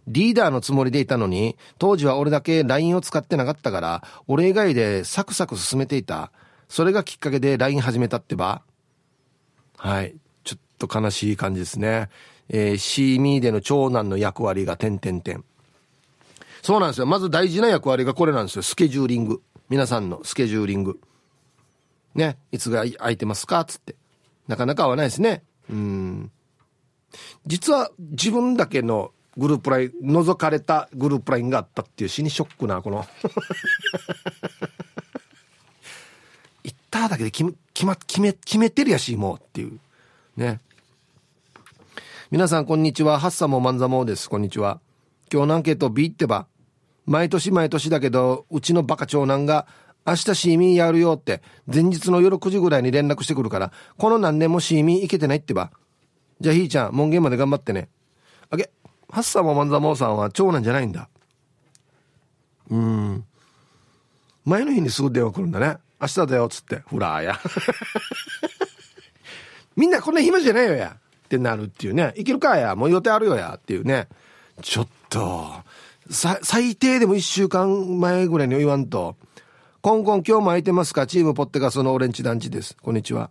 [0.08, 6.32] リーダーのつもりでいたのに、当時は俺だけ LINE を使ってなかったから、俺以外でサクサク進めていた。
[6.70, 8.62] それがきっかけで LINE 始めたってば。
[9.76, 10.16] はい。
[10.44, 12.10] ちょっと悲しい感じですね。
[12.48, 15.44] えー、シーミーでの長男の役割が点々点。
[16.62, 17.08] そうなんですよ。
[17.08, 18.62] まず大事な役割がこれなんですよ。
[18.62, 19.42] スケジューリング。
[19.70, 21.00] 皆さんのスケジューリング。
[22.14, 22.38] ね。
[22.52, 23.96] いつが空いてますかつって。
[24.48, 25.44] なかなか合わないですね。
[25.70, 26.32] うん。
[27.48, 33.06] 実は自分だけのグループライン、覗かれたグループラインがあったっていう死にショックな、この
[36.92, 39.80] 行っただけで決め、決ま、決め、決めてるやし、もうっていう。
[40.36, 40.60] ね。
[42.32, 43.20] 皆さん、こんにちは。
[43.20, 44.30] ハッサモマンザモです。
[44.30, 44.80] こんにちは。
[45.32, 46.48] 今日のアンケート B ってば、
[47.06, 49.68] 毎年毎年だけど、うちのバカ長男が、
[50.06, 55.72] 明日シーミーやるよって、前日の夜9時ぐらいに連絡してくるから、この何年もシーミー行けてないってば。
[56.40, 57.90] じゃあひーちゃん、門限まで頑張ってね。
[58.50, 58.72] あげ、
[59.12, 61.10] ハッサママンザモーさんは長男じゃないんだ。
[62.72, 63.26] うん。
[64.46, 65.78] 前の日にすぐ電話来るんだね。
[66.02, 66.82] 明日だよ、つって。
[66.88, 67.40] フラーや。
[69.76, 70.98] みんなこんな暇じゃないよや。
[71.26, 72.14] ってなるっていうね。
[72.16, 72.76] 行けるかや。
[72.76, 73.56] もう予定あるよや。
[73.58, 74.08] っていうね。
[74.62, 75.52] ちょっと、
[76.10, 79.16] 最低でも一週間前ぐらいに言わんと。
[79.82, 81.08] コンコン今日も空いてますか？
[81.08, 82.76] チームポッテガスのオレンジ団地です。
[82.82, 83.30] こんにちは。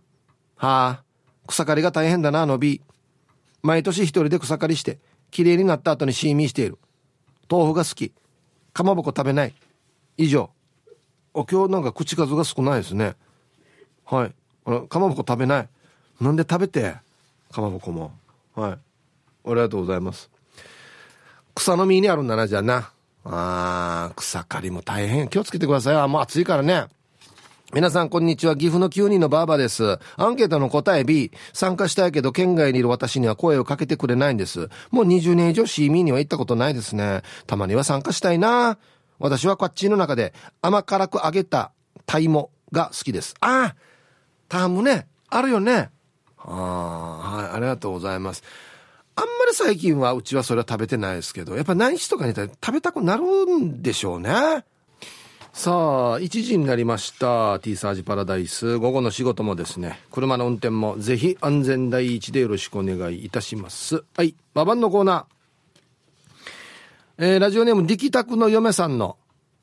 [0.57, 1.03] はあ、
[1.47, 2.81] 草刈りが大変だな、のび。
[3.63, 4.99] 毎年一人で草刈りして、
[5.31, 6.79] 綺麗になった後にシーミーしている。
[7.51, 8.13] 豆腐が好き。
[8.73, 9.55] かまぼこ食べない。
[10.17, 10.51] 以上。
[11.38, 13.14] お、今日なんか口数が少ないですね。
[14.05, 14.33] はい。
[14.64, 15.68] あの、かまぼこ食べない。
[16.20, 16.96] なんで食べて？
[17.53, 18.12] かまぼこも。
[18.55, 18.72] はい。
[18.72, 18.79] あ
[19.46, 20.31] りがとうございます。
[21.55, 22.90] 草の実にあるんだな、じゃあな。
[23.24, 25.29] あ、草刈りも大変。
[25.29, 25.96] 気をつけてください。
[25.96, 26.87] あ、もう暑いからね。
[27.72, 28.57] 皆さん、こんにちは。
[28.57, 29.98] 岐阜の9人のバーバです。
[30.16, 31.31] アンケートの答え B。
[31.53, 34.70] 参加したいけど、県外にいる私には声をかけてくれないんです。
[34.90, 37.22] もう20年以上 C ミーには行ったことないですね。
[37.46, 38.79] たまには参加したいな。
[39.19, 41.73] 私はこっちの中で甘辛く揚げた
[42.07, 43.35] タイモが好きです。
[43.41, 43.77] ああ
[44.49, 45.07] タームね。
[45.29, 45.91] あるよね。
[46.39, 47.51] ああ、はい。
[47.57, 48.43] ありがとうございます。
[49.15, 54.31] あんまり最近はうちはそれは食べてないですけど、やっぱ何日とかに食べたくなるんでしょうね。
[55.53, 57.59] さあ、1時になりました。
[57.59, 58.79] T サージパラダイス。
[58.79, 64.05] 午後の仕事もですね、車の運転もぜひ安全第一でよろしくお願いいたします。
[64.17, 65.38] はい、ババンのコーナー。
[67.21, 69.17] えー、ラジオネーム、ディキタクの嫁さんの、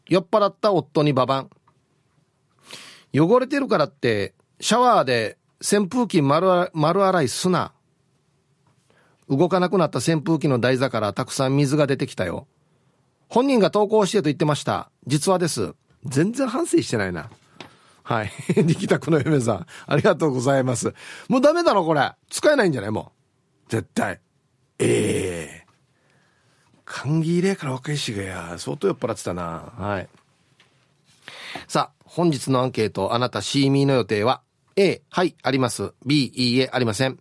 [0.10, 1.50] 酔っ払った夫にババン。
[3.14, 7.72] 汚れてるからって、シャワーで扇風機丸丸洗いすな。
[9.30, 12.48] 動かなくなった扇風機の台座からたくさん水が出てきたよ。
[13.30, 14.92] 本人が投稿してと言ってました。
[15.08, 15.74] 実はです。
[16.04, 17.30] 全然反省してないな。
[18.04, 18.32] はい。
[18.68, 20.94] 力拓の嫁さん、ありがとうございます。
[21.30, 22.12] もうダメだろ、これ。
[22.30, 23.14] 使えないんじゃないも
[23.68, 23.72] う。
[23.72, 24.20] 絶対。
[24.78, 25.65] ええー。
[26.86, 29.74] 歓迎入れから若いしがや、相当酔っ払ってたな。
[29.78, 30.08] はい。
[31.68, 34.42] さあ、本日のアンケート、あなた C ミーの予定は
[34.76, 35.94] ？A、はい、あります。
[36.06, 37.20] B、いいえ、ありません。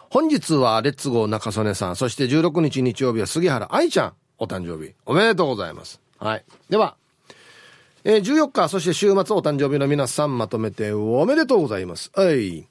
[0.09, 4.13] 本日はレッツゴー中曽根さん、そして16日日曜日は杉原愛ちゃん。
[4.37, 6.01] お誕生日おめでとうございます。
[6.17, 6.43] はい。
[6.69, 6.97] では、
[8.03, 12.11] えー、14日、そして週末お誕生日の皆さんまとめておめでとうございます。
[12.15, 12.67] はい。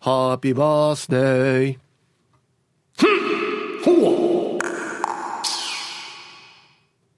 [0.00, 1.83] ハッピーバースデー。
[2.96, 4.58] ほ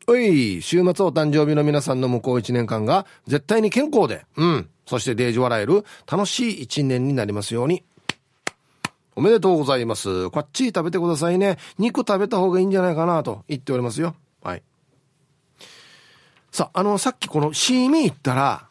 [0.08, 4.68] おい、週末お誕生日の皆さんの向こう1年間が絶対に健康で、うん。
[4.86, 7.82] そしてデージ笑える楽しい1年になりますように。
[9.16, 10.30] おめでとうございます。
[10.30, 11.58] こっち食べてくださいね。
[11.78, 14.14] 肉食べた方がいいんじゃないかなと言っておりますよ。
[14.42, 14.62] はい。
[16.52, 18.68] さあ、あの、さっきこのシーミー行ったら、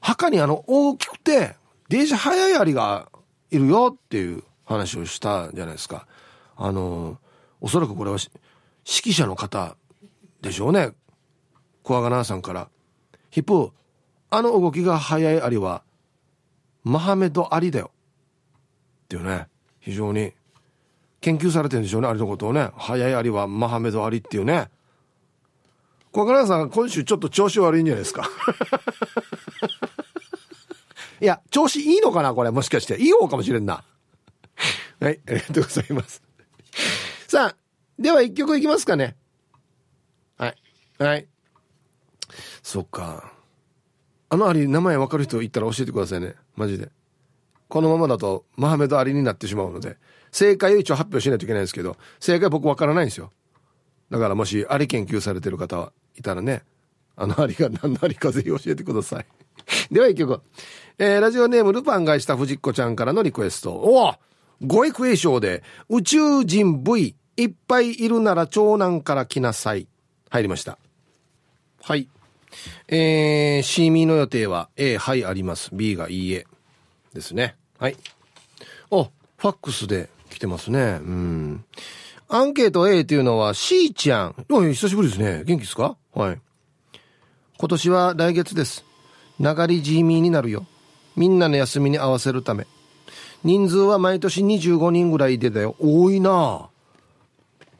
[0.00, 1.56] 墓にあの、大きくて、
[1.88, 3.08] デージ早いアリが
[3.50, 6.06] いるよっていう話をしたじゃないですか。
[6.56, 7.18] あの、
[7.62, 8.18] おそらくこれは
[8.84, 9.76] 指揮者の方
[10.42, 10.90] でしょうね。
[11.82, 12.68] 小若奈さんから。
[13.30, 13.72] ヒップ、
[14.28, 15.82] あの動きが早いアリは、
[16.84, 17.92] マハメド・アリだよ。
[19.06, 19.46] っていうね
[19.80, 20.32] 非常に
[21.20, 24.68] 研究されてるんでしょうねアリのことをね早いアリはマハメド・アリっていうね
[26.12, 28.28] 小金さん今週ちょっと調子悪いんじゃないですか
[31.20, 33.84] いや調子いいのかなこれもしかしていい方かもしれんな
[35.00, 36.22] はいありがとうございます
[37.28, 37.56] さあ
[37.98, 39.16] では一曲いきますかね
[40.36, 40.56] はい
[40.98, 41.26] はい
[42.62, 43.32] そっか
[44.28, 46.90] あのアリ名前わかる人いったら教えてくださいねマジで
[47.68, 49.96] このままだとマハメド・アリになってしまうので、
[50.30, 53.32] 正解を一応発表しないといけないんですけど、正解僕わからないんですよ。
[54.10, 56.62] だからもしアリ研究されてる方はいたらね、
[57.16, 59.26] あのアリが何のアリかぜひ教えてください。
[59.90, 60.40] では一曲。
[60.98, 63.72] えー、ラジオネームルパンがした藤子ちゃんからのリクエスト。
[63.72, 64.14] おお
[64.64, 69.88] 語彙クエ賞で宇宙人 V いっぱいいるなら長男から来なさい。
[70.30, 70.78] 入りました。
[71.82, 72.08] はい。
[72.88, 75.70] えー、シーミーの予定は A、はいあります。
[75.72, 76.46] B がいいえ。
[77.12, 77.56] ですね。
[77.78, 77.96] はい。
[78.90, 80.80] お、ファックスで来てますね。
[80.80, 81.64] うん。
[82.28, 84.46] アンケート A っていうのは、しーちゃん。
[84.50, 85.44] おい久しぶりですね。
[85.44, 85.96] 元気ですか？
[86.14, 86.40] はい。
[87.58, 88.84] 今年は来月です。
[89.38, 90.66] 流りジーミーになるよ。
[91.14, 92.66] みんなの休みに合わせるため。
[93.44, 95.76] 人数は毎年25人ぐらい出たよ。
[95.78, 96.68] 多いな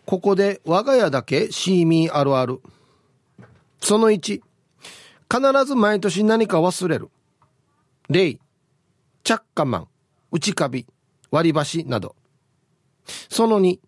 [0.04, 2.60] ここで我が家だけシーミーあるある。
[3.80, 4.40] その1、
[5.28, 7.10] 必ず毎年何か忘れる。
[8.08, 9.88] 例、チャッカマン、
[10.30, 10.86] 内カビ、
[11.30, 12.14] 割り箸など。
[13.28, 13.78] その2、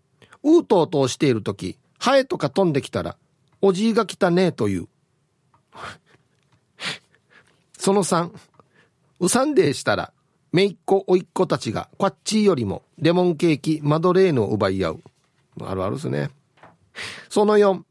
[0.43, 3.17] うとうとうしているとき、ハエとか飛んできたら、
[3.61, 4.89] おじいが来たねという。
[7.79, 8.33] その3、
[9.21, 10.13] うさんでしたら、
[10.53, 15.03] めいっ子おいっ子たちが、こっちよりも、レモンケーキ、マドレーヌを奪い合う。
[15.63, 16.31] あるあるですね。
[17.29, 17.83] その4、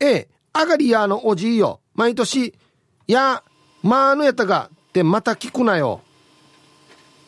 [0.00, 2.54] えアガリアのおじいよ、毎年、
[3.06, 3.42] や、
[3.82, 6.00] まああのやったが、ってまた聞くなよ。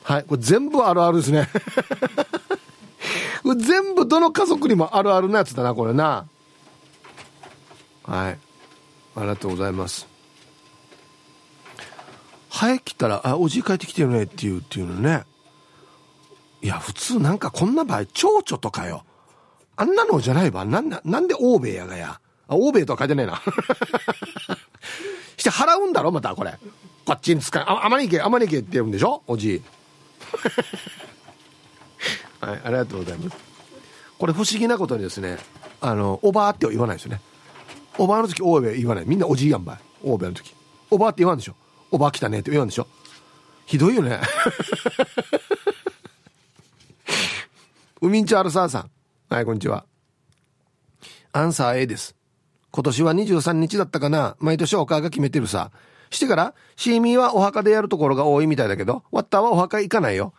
[0.03, 0.25] はい。
[0.25, 1.49] これ全部あるあるですね。
[3.59, 6.27] 全部どの家族にもあるあるなやつだな、これな。
[8.05, 8.39] はい。
[9.17, 10.18] ありがとうございます。
[12.59, 15.23] ハエ来たら、あ、おじい帰ってきてるねっていう、っていうのね。
[16.61, 19.05] いや、普通なんかこんな場合、蝶々とかよ。
[19.77, 20.65] あんなのじゃないば。
[20.65, 22.19] なんだ、なんで欧米やがや。
[22.49, 23.41] あ、欧米とは書いてないな。
[25.39, 26.59] して払うんだろまたこれ。
[27.07, 27.63] こっちに使う。
[27.65, 29.23] あ、あまり行け、あまり行けって言うんでしょ？
[29.29, 29.63] おじい。
[32.45, 33.37] はい、ありがとうございます。
[34.19, 35.39] これ不思議なことにですね、
[35.81, 37.21] あの、おばあって言わないですよね。
[37.99, 39.05] おばあの時、おべ言わない。
[39.07, 39.79] みんなおじいやんばい。
[40.03, 40.53] おべの時。
[40.91, 41.55] おばあって言わんでしょ。
[41.91, 42.87] おばあ来たねって言わんでしょ。
[43.67, 44.21] ひどいよね。
[48.01, 48.91] ウミンチャールサーさん。
[49.29, 49.85] はい、こんにちは。
[51.33, 52.17] アンサー A です。
[52.71, 54.37] 今年は23日だったかな。
[54.39, 55.71] 毎年お母が決めてるさ。
[56.11, 60.33] してから、シーミーはお墓でやるところが多いみたいだけど、ワッターはお墓行かないよ。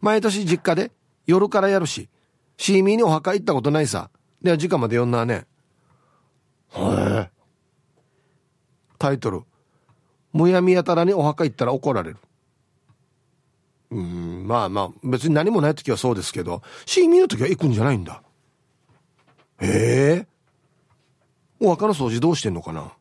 [0.00, 0.92] 毎年実家で
[1.26, 2.08] 夜からやるし、
[2.56, 4.10] シーミーにお墓行ったことないさ。
[4.42, 5.46] では時間まで読んだね。
[6.74, 7.30] へえ。
[8.98, 9.42] タイトル。
[10.34, 12.16] むやみやたらにお墓行ったら怒られる。
[13.90, 18.22] うん、まあまあ、別に何もない時はそうですけど、シーミーの時は行くんじゃないんだ。
[19.60, 20.26] へえ。
[21.60, 22.92] お墓の掃除どうしてんのかな。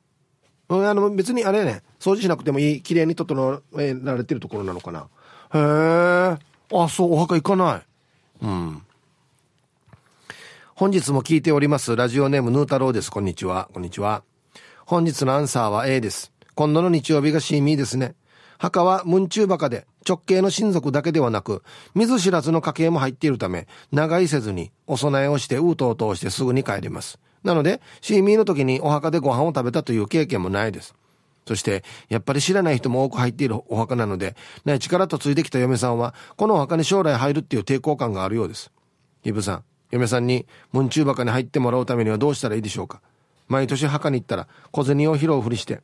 [0.70, 2.82] あの別にあれね掃除しなくてもいい。
[2.82, 5.10] 綺麗に整えられてるところなのかな。
[5.54, 6.38] へえ。
[6.76, 8.46] あそうお墓行かない。
[8.46, 8.82] うん。
[10.76, 11.96] 本日も聞いております。
[11.96, 13.12] ラジオネームヌー太郎です。
[13.12, 13.70] こんにちは。
[13.74, 14.24] こんにちは。
[14.86, 16.33] 本日のアンサーは A です。
[16.56, 18.16] 今度の日曜日がシーミーですね。
[18.58, 21.64] 墓はムンチューバカで直系の親族だけではなく
[21.95, 27.20] 見ず知らずの家系も入っているため長居せずにお供えをしてうとうとしてすぐに帰ります。
[27.43, 30.95] なのでシーミーの時にお墓でご飯を食べたという経験もないです。
[31.45, 34.36] そして、やっぱり知らない人も多く入っているお墓なので、
[34.66, 38.72] 内地から嫁いできた嫁さんは、このお墓に将来入るっていう抵抗感があるようです。
[39.24, 43.01] イブさん、嫁さんに、ムンチューバカに入ってもらうためにはどうしたらいいでしょうか。
[43.49, 45.82] 毎年墓に行ったら、小銭を拾うふりして、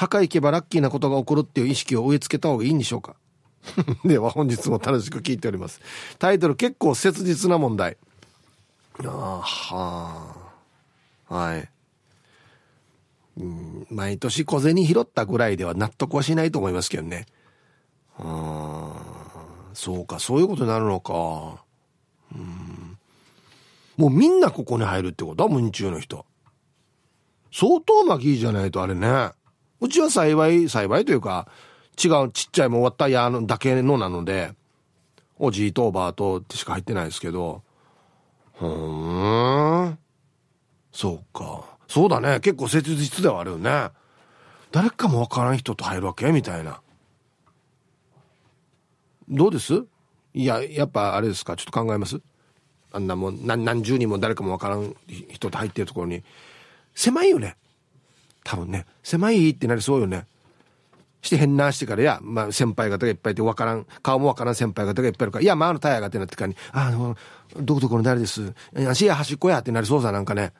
[0.00, 3.16] 墓行けばラッキーなことが起こるっていう意識を植え付けた方がいいんでしょうか？
[4.02, 5.82] では本日も楽しく聞いております。
[6.18, 7.98] タイトル結構切実な問題。
[9.04, 10.34] ああ、は
[11.28, 11.34] あ。
[11.34, 11.68] はい。
[13.36, 17.26] うん、毎年小銭拾ったぐらいでは納得はしないと思いますけどね。
[18.18, 18.92] あ
[19.74, 21.62] そうか、そういうことになるのか。
[22.34, 22.98] うん。
[23.98, 25.42] もうみんなここに入るってこと？
[25.44, 26.24] は、文中の人。
[27.52, 29.32] 相当巻きじゃないとあれね。
[29.80, 31.48] うちは幸い、幸いというか、
[32.02, 34.54] 違うちっちゃいも終わったやだけのなので、
[35.38, 37.62] おじいとおばあとってしか入ってないですけど、
[38.58, 39.98] ふーん。
[40.92, 41.64] そうか。
[41.88, 42.40] そうだね。
[42.40, 43.88] 結構切実ではあるよね。
[44.70, 46.80] 誰かもわからん人と入るわけみたいな。
[49.28, 49.84] どうです？
[50.34, 51.56] いや、やっぱあれですか？
[51.56, 52.20] ちょっと考えます？
[52.92, 56.22] あんなもん何何十人も誰かもわからん人と入ってるところに。
[56.94, 57.56] 狭いよね。
[58.44, 58.86] 多分ね。
[59.02, 60.26] 狭いってなりそうよね。
[61.22, 67.16] して変なしてからいや、まあ先輩方がいっぱいいてわからん、顔もわからん先輩方がいっぱいいるから、いや、まああのタイヤがってなってからに、あの、
[67.58, 68.52] どこどこの誰です。
[68.88, 70.52] 足や端っこやってなりそうさなんかね。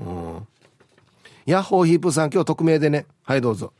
[0.00, 0.46] うん。
[1.44, 3.06] ヤッホーヒープさん今日匿名でね。
[3.22, 3.72] はいどうぞ。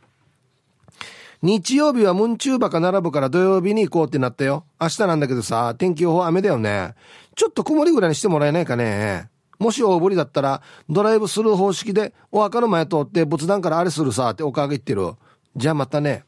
[1.43, 4.65] 日曜日はムンチューバカ並ぶから土曜日に行こうってなったよ。
[4.81, 6.95] 明日なんだけどさ、天気予報雨だよね。
[7.35, 9.29] ちょっと曇りぐらいにしてもらえないかね。
[9.59, 15.13] もし大ぶりだったら、ドライブスルー方式でお墓の前通って仏壇からあれするさっておかげ言ってる。
[15.57, 16.25] じゃあまたね。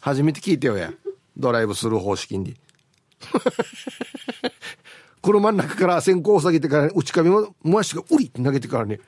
[0.00, 0.92] 初めて聞いてよや。
[1.36, 2.56] ドライブスルー方式に。
[5.22, 9.00] 車の中から先行を下げてから、ね、内壁ももやしがうりって投げてからね。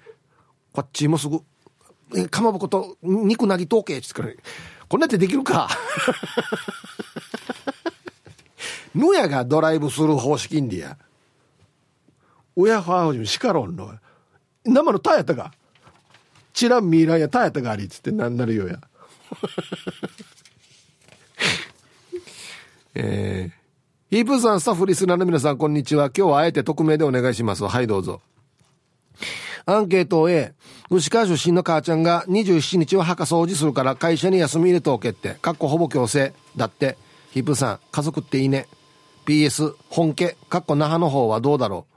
[0.72, 1.40] こっちもすぐ、
[2.14, 4.36] え、かまぼこと肉なぎとけってから、ね、
[4.88, 5.68] こんなってできるか？
[8.94, 10.98] ぬやがドライブする方式んでや。
[12.57, 13.92] 親ファージムしかろんの？
[14.64, 15.53] 生のタやたか？
[16.53, 18.78] チランミーランやタやたかありっつってなんなるよや。
[22.94, 23.53] えー、
[24.14, 26.11] ヒープさん、スタッフリスナーの皆さん、こんにちは。
[26.14, 27.64] 今日はあえて匿名でお願いします。
[27.66, 28.20] はい、どうぞ。
[29.64, 30.53] アンケート A、
[30.90, 36.34] 牛川出身の母ちゃんが27日は墓掃除するから会社に休み入れとけって、かっこほぼ強制。
[36.57, 36.98] だって、
[37.30, 38.66] ヒップさん、家族っていいね。
[39.24, 41.91] PS、本家、かっこ那覇の方はどうだろう。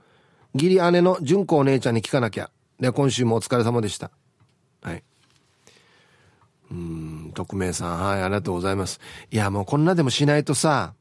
[0.55, 2.49] 義理姉の純子お姉ちゃんに聞かなきゃ。
[2.79, 4.09] で、今週もお疲れ様でした。
[4.81, 5.03] はい。
[6.71, 9.01] うん、匿名さん、はい、ありがとうございます。
[9.31, 10.93] いや、もうこんなでもしないとさ、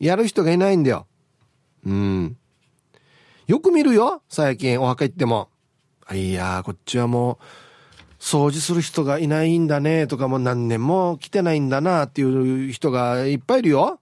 [0.00, 1.06] やる人がいないんだよ。
[1.84, 2.36] うん。
[3.46, 5.50] よく見るよ、最近お墓行っても。
[6.14, 7.44] いやこっちはもう、
[8.18, 14.00] 掃除する人がいないんだねとかも何年も来てないんだなっていう人がいっぱいいるよ。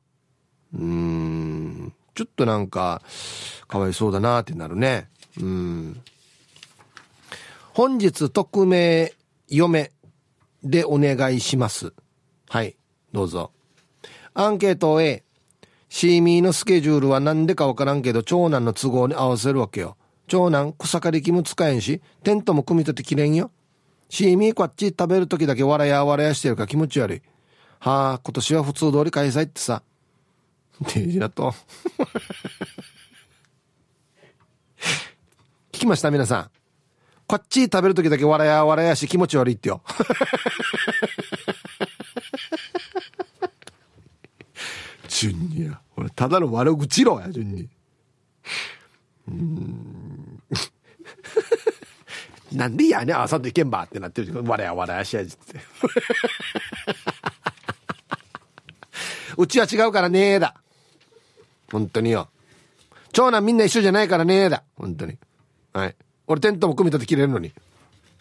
[0.75, 1.84] うーん。
[2.15, 3.03] ちょっとなんか、
[3.67, 5.09] かわいそうだなってなるね。
[5.41, 6.01] うん。
[7.73, 9.13] 本日匿名
[9.49, 9.91] 嫁
[10.63, 11.93] でお願いします。
[12.49, 12.77] はい、
[13.13, 13.51] どうぞ。
[14.33, 15.25] アンケート A。
[15.89, 19.97] シーミーのスケジュールはなんでかわからんけど、長男の都合に合わせるわけよ。
[20.27, 23.51] 長男、草刈り機も使えんし、テントも組み立てきれんよ。
[24.09, 27.23] シーミーこっち食べる時だけ笑や笑やしてるから気持ち悪い。
[27.81, 29.83] はあ、今年は普通通り開催ってさ。
[30.81, 31.55] デジだと。
[35.73, 36.51] 聞きました皆さん。
[37.27, 39.83] こっち食べる時だけ笑や笑やし気持ち悪いってよ。
[45.09, 45.81] 順にや。
[45.97, 47.69] 俺、ただの悪口ろや、順に。
[49.29, 50.43] うん。
[52.53, 55.61] なんでやねあさっていけんばってなってるわらやわらやしやじって。
[59.37, 60.55] うちは違うからねえだ。
[61.75, 62.29] 本当によ。
[63.13, 64.63] 長男みんな一緒じゃないからねえだ。
[64.77, 65.19] 本当に。
[65.73, 65.97] はい。
[66.29, 67.53] 俺テントも組み立て切れるのに。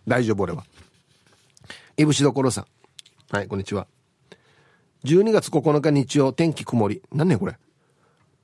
[0.08, 0.64] 大丈夫俺は。
[1.96, 2.66] いぶしどころさん。
[3.30, 3.86] はい、こんにちは。
[5.06, 7.04] 12月9日日曜、天気曇り。
[7.12, 7.56] 何ねこれ。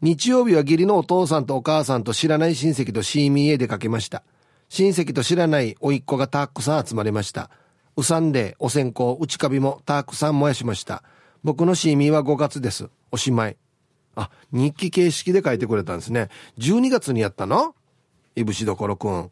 [0.01, 4.21] 日曜日は義理のお父さんとお母さんと知らない親戚とシーミーへ出かけました。
[4.69, 7.49] 親戚と知らない甥っ子がたくさん集まりました。
[7.97, 11.01] うさんで、お線香、内カビもたくさん燃やしました。
[11.43, 12.89] 僕のシーミーは5月です。
[13.11, 13.57] おしまい。
[14.19, 16.27] あ、日記形式で書いてくれたんですね。
[16.57, 17.73] 12月にやったの？
[18.35, 19.31] いぶしどころくん。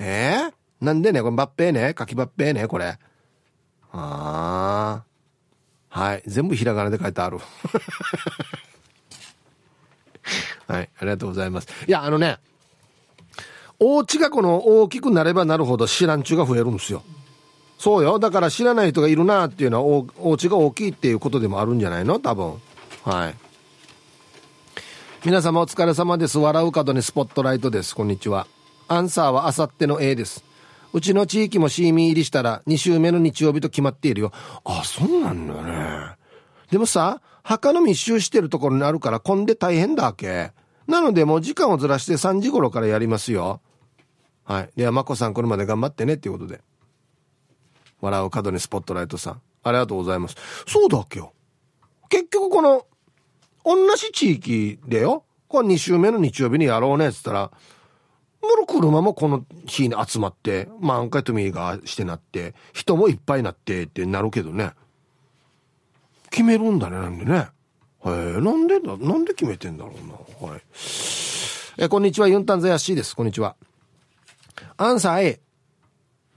[0.00, 0.52] えー、
[0.84, 2.98] なんでね、これバッペーね、書きバッペーね、これ。
[3.92, 5.04] ああ。
[5.88, 6.22] はい。
[6.26, 7.38] 全部ひらがなで書いてある。
[10.66, 10.90] はい。
[10.98, 11.68] ありがとうございます。
[11.86, 12.38] いや、あのね、
[13.78, 17.04] お家がこの大きくなればなるほど知らんちゅうが増えるんですよ。
[17.78, 18.18] そうよ。
[18.18, 22.18] だから知らない人がいるなっていうのはお、お家が大きいっていうことでもあるんじゃないの？
[22.18, 22.60] 多分。
[23.04, 23.34] はい。
[25.26, 26.38] 皆様お疲れ様です。
[26.38, 27.96] 笑う角にスポットライトです。
[27.96, 28.46] こんにちは。
[28.86, 30.44] アンサーはあさっての A です。
[30.92, 34.30] うちの地域もシーミー入りしたら2週目の日曜日と決まっているよ。
[34.64, 36.16] あ、そうなんだね。
[36.70, 40.52] でもさ、墓の密集してるところにあるから混んで大変だわけ。
[40.86, 43.60] なのでもう時間をずらして3時頃からやりますよ。
[44.44, 44.70] はい。
[44.76, 46.60] では、まこさんこれまで頑張ってねっていうことで。
[48.00, 49.40] 笑う角にスポットライトさん。
[49.64, 50.36] ありがとうございます。
[50.68, 51.32] そうだっけよ。
[52.10, 52.86] 結局この、
[53.66, 55.24] 同じ地域でよ。
[55.48, 57.50] これ2週目の日曜日にやろうねっつったら、
[58.40, 64.70] もろ車もこの日に集まって、満開とみがしてなって、人もいっぱいなってってなるけどね。
[66.30, 67.48] 決めるんだね、なんでね。
[68.04, 70.48] へえ、なんでだ、なんで決めてんだろうな。
[70.48, 70.60] はい。
[71.78, 73.16] え、こんにちは、ユンタンザヤシーです。
[73.16, 73.56] こんにちは。
[74.76, 75.40] アンサー A。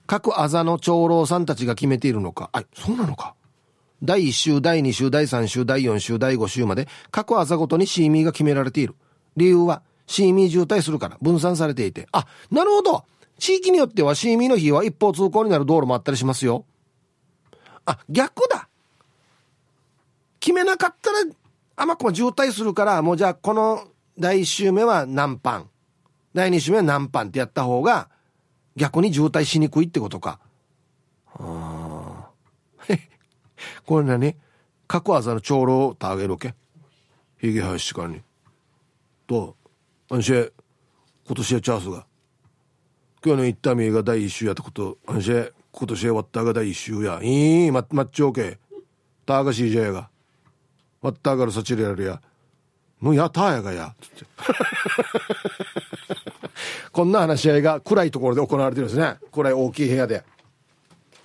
[0.08, 2.50] 各あざの長老さんたちが決めているのか。
[2.54, 3.36] あ、そうなのか。
[4.04, 8.96] 第1週、第2週、第3週、第4週、第5週まで各あざごとにシーミーが決められている。
[9.36, 12.08] 理由は、シーミー渋滞するから分散されていて。
[12.12, 13.04] あ、なるほど。
[13.38, 16.66] 地域によってはシーミーの日は一方通行になる道路もあったりしますよ。
[17.86, 18.68] あ、逆だ。
[20.40, 21.18] 決めなかったら、
[21.76, 23.88] あまこ渋滞するから、もうじゃあこの
[24.18, 25.64] 第1週目は何パ。
[26.34, 28.10] 第2週目は何パってやった方が、
[28.76, 30.40] 逆に渋滞しにくいってことか。
[31.34, 31.59] ああ。
[33.86, 34.36] これ何
[34.88, 36.54] 各朝の長老とあげるけ？
[37.40, 38.22] ひげ生やしかに。
[39.28, 39.56] と、
[40.10, 40.50] あんし今
[41.36, 42.06] 年はチャンスが。
[43.24, 45.32] 今日の行ったみが第一週やったこと、あんし
[45.72, 47.20] 今年終わったが第一週や。
[47.22, 48.58] いい、ま、まっちょうけ。
[49.26, 50.10] たがしいじゃやが。
[51.02, 52.20] わったがるさちれやるや。
[53.00, 53.94] もうやったやがや。
[54.02, 54.26] つって。
[56.92, 59.18] こんな話し合いが暗いところで行われてるんですね。
[59.32, 60.24] 暗い大きい部屋で。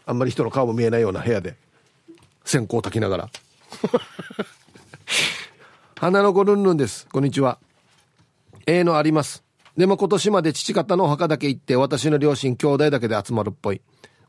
[0.07, 1.57] あんまり人の顔も見えないような部屋で。
[2.45, 3.30] 線香炊きながら。
[5.97, 7.09] 花の子ルンルンです。
[7.11, 7.59] こんにちは。
[8.66, 9.42] ええのあります。
[9.76, 13.80] でも今年まで父方のお墓だけ行って私の両親兄弟だけで集まるっぽい。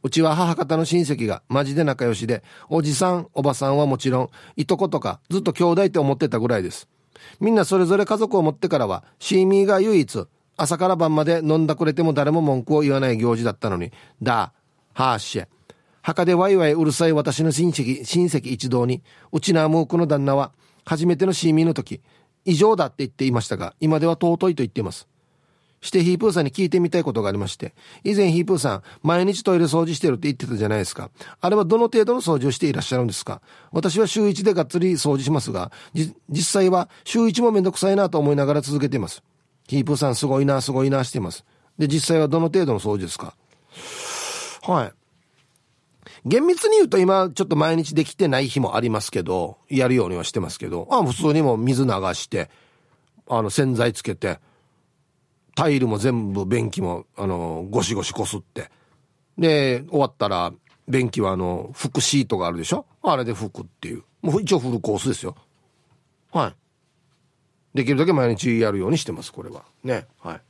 [0.02, 6.88] うちは母方の親戚がマジで仲良しで、おじさん、おばさんはもちろん、いとことかずっと兄弟って思ってたぐらいです。
[7.40, 10.26] みんなそれぞれ家族を持ってからは、シーミーが唯一、
[10.58, 13.92] 朝から晩まで飲んだくれても誰も文句を言わない行事だったのに、
[14.22, 14.54] だ、
[14.94, 15.48] はーしェ。
[16.06, 19.02] 墓でワイワイうるさい私の親戚、親戚一同に、
[19.32, 20.52] うちなムークの旦那は、
[20.86, 22.00] 初めてのシーミーの時、
[22.46, 25.08] 異常だって言っていましたが、今では尊いと言っています。
[25.82, 31.10] してヒープーさんに聞いてみたいことがありまして、以前ヒープーさん、毎日トイレ掃除してるって言ってたじゃないですか。
[31.42, 33.42] あれはどの程度の掃除をしていらっしゃるんですか
[33.72, 35.72] 私は週1でがっつり掃除しますが、
[36.30, 39.24] 実際は週1もめんどくさいなと思いながら続けています。
[39.68, 41.44] ヒープーさんすごいな、すごいなしています。
[41.80, 43.34] で、実際はどの程度の掃除ですか
[44.62, 45.05] はい。
[46.26, 52.50] 厳密に言うと今ちょっと毎日できてない日もありますけど、やるようにはしてますけど、あ普通にも水流して、
[53.28, 54.40] あの洗剤つけて、
[55.56, 58.70] タイルも全部便器も、あの、ゴシゴシこすって。
[59.38, 60.52] で、終わったら、
[60.88, 62.86] 便器はあの、拭くシートがあるでしょ？
[63.02, 64.04] あれで拭くっていう。
[64.22, 65.36] もう一応フルコースですよ。
[66.32, 66.50] は
[67.74, 67.78] い。
[67.78, 69.64] できるだけ毎日やるようにしてます、これは。
[69.84, 70.08] ね。
[70.20, 70.42] はい。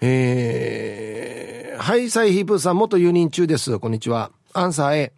[0.00, 3.78] えー、はい、サイヒープーさん、元輸入中です。
[3.78, 4.30] こんにちは。
[4.54, 5.12] アンサー A。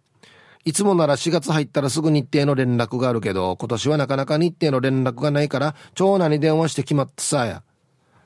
[0.65, 7.63] いつもなら4月入ったらすぐ日程の連絡があるけど、今年はなかなか日程の連絡がないから、長男に電話して決まってさや。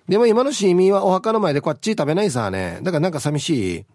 [0.08, 2.80] でも今のシーミーはお墓の前でこっち食べないさね。
[2.82, 3.86] だからなんか寂しい。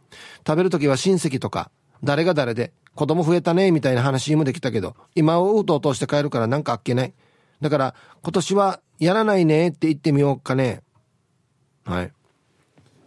[0.47, 1.71] 食べるときは親戚とか、
[2.05, 7.13] 誰が誰で、子供増えたね、みたいな話もできたけど、今をうとうとして帰るからなんかあっけない。
[7.61, 10.83] だから、今年はやらないねって言ってみようかね。
[11.85, 12.13] はい。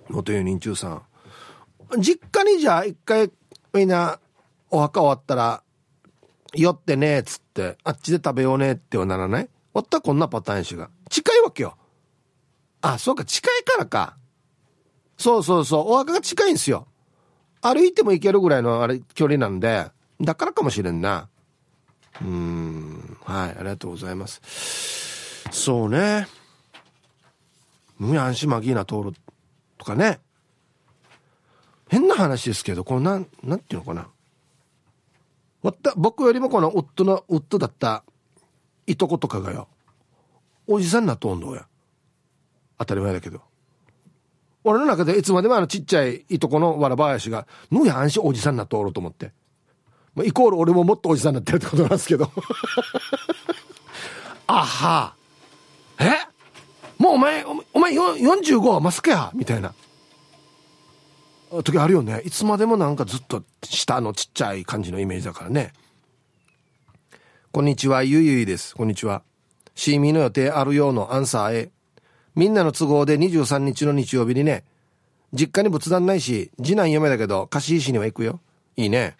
[0.09, 1.01] 元輸人中さん。
[1.99, 3.31] 実家にじゃあ一回、
[3.73, 4.19] みんな、
[4.69, 5.63] お墓終わったら、
[6.53, 9.49] 寄ってねっつって、あっちで食べようねってはならない？
[9.73, 10.89] おったらこんなパターンしが。
[11.09, 11.77] 近いわけよ。
[12.81, 14.17] あ、そうか、近いからか。
[15.17, 16.87] そうそうそう、お墓が近いんですよ。
[17.61, 19.87] 歩いても行けるぐらいのあれ距離なんで、
[20.19, 21.29] だからかもしれんな。
[22.21, 24.41] うん、はい、ありがとうございます。
[25.51, 26.27] そうね。
[27.97, 29.13] むやんしまぎーな通る
[29.77, 30.19] とかね。
[31.91, 34.07] 変な話ですけど、このなん、なんていうのかな。
[35.61, 38.05] わった、僕よりもこの夫の、夫だった
[38.87, 39.67] いとことかがよ
[40.67, 41.67] おじさんになっとんどや。
[42.77, 43.41] 当たり前だけど。
[44.63, 49.33] 俺の中でいつまでもあのちっちゃいいとこのわらばやしがぬや安心おじさんになっとおると思って。
[50.15, 52.31] まあ、イコール俺ももっとおじさんになってるってことなんですけど。
[54.47, 55.15] あは。
[55.99, 56.05] え？
[56.97, 59.73] もうお前お前45はマスクやみたいな。
[61.63, 62.21] 時あるよね。
[62.23, 65.73] いつまでもなんかずっと下のちっちゃい感じのイメージだからね。
[67.51, 68.03] こんにちは。
[68.03, 68.73] ゆいゆいです。
[68.73, 69.23] こんにちは。
[69.75, 71.71] シーミーの予定あるようのアンサー A
[72.35, 74.63] みんなの都合で23日の日曜日にね。
[75.33, 78.39] 実家に仏壇ないし次男嫁だけど貸し石には行くよ。
[78.77, 79.17] いいね。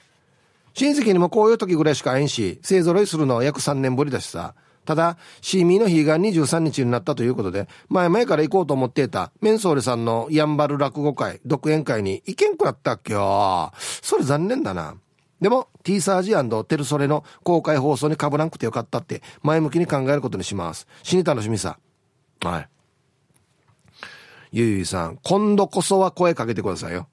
[0.73, 4.55] 親戚にもこういう時ぐらいしか会えんし勢揃いするのは約3年ぶりだしさ。
[4.85, 13.71] ただ、シーミーの日が23日になったということで、前々から行こうと思っていた、メンソーレさんのやんばる落語会、独演会に行けんくなったっけよ。
[14.01, 14.95] それ残念だな。
[15.39, 16.33] でも、T サージ
[16.67, 20.87] テルソレの公開放送に被らんくてよかったって、前向きに考えることにします。
[21.03, 21.79] 死に楽しみさ。
[22.43, 22.69] はい。
[24.51, 27.07] ゆいゆいさん、今度こそは声かけてくださいよ。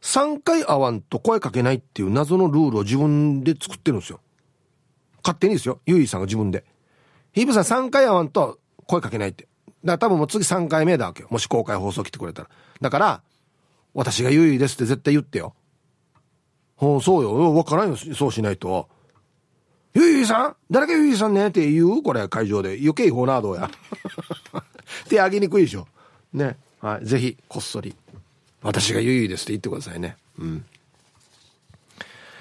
[0.00, 4.20] 3回会わんと声かけないっていう謎のルールを自分で作ってるんですよ。
[5.28, 5.80] 勝手にですよ。
[5.84, 6.64] ゆいさんが自分で。
[7.32, 9.46] ヒープさん3回会わんと声かけないって。
[9.84, 11.28] だから多分もう次3回目だわけよ。
[11.30, 12.48] もし公開放送来てくれたら。
[12.80, 13.22] だから、
[13.92, 15.54] 私がゆいですって絶対言ってよ。
[16.76, 17.54] ほう、そうよ。
[17.54, 17.96] わからんよ。
[17.96, 18.88] そうしないと。
[19.94, 20.56] ゆいさん？
[20.70, 22.02] 誰かゆいさんねって言う？
[22.02, 22.78] これ会場で。
[22.80, 23.70] 余計違法などうや。
[25.08, 25.86] 手あげにくいでしょ。
[26.32, 26.56] ね。
[26.80, 27.04] はい。
[27.04, 27.94] ぜひ、こっそり。
[28.62, 30.16] 私がゆいですって言ってくださいね。
[30.38, 30.64] うん。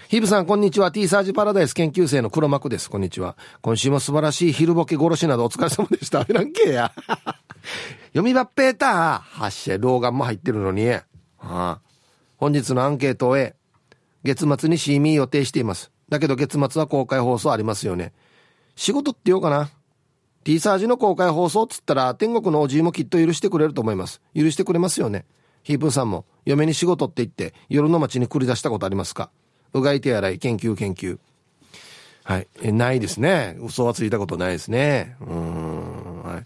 [0.09, 0.89] ヒブさん、こんにちは。
[0.89, 2.89] T サージパラダイス研究生の黒幕です。
[2.89, 3.35] こんにちは。
[3.61, 6.21] 今週も素晴らしい昼ボケ殺しなどお疲れ様でした。
[6.21, 6.93] いらんけや。
[8.13, 9.19] 読みばっぺーた。
[9.19, 10.87] 発射老眼も入ってるのに。
[10.87, 11.01] は
[11.39, 11.81] あ、
[12.37, 13.55] 本日のアンケートへ。
[14.23, 15.91] 月末に CM 予定しています。
[16.07, 18.13] だけど月末は公開放送ありますよね。
[18.77, 19.69] 仕事って言おうかな。
[20.45, 24.21] T サージの公開放送っつったら天国のおじいもきっと許してくれると思います。
[24.33, 25.25] 許してくれますよね。
[25.63, 29.29] ヒープさんも嫁に仕事って言って夜の街に繰り出したことありますか？
[29.73, 31.19] うがい手洗い研究研究。
[32.23, 32.47] はい。
[32.61, 33.57] えないですね。
[33.61, 35.15] 嘘はついたことないですね。
[35.21, 36.23] うん。
[36.23, 36.45] はい。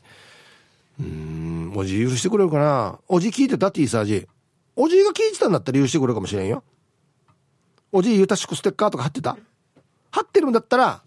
[1.01, 1.73] うん。
[1.75, 2.99] おじ許してくれるかな。
[3.07, 4.27] おじ聞いてたっていいさじ
[4.75, 6.63] おじが聞いてたんだったら許してくれるかもしれんよ。
[7.91, 9.37] おじゆたしくステッカーとか貼ってた？
[10.11, 11.01] 貼ってるんだったら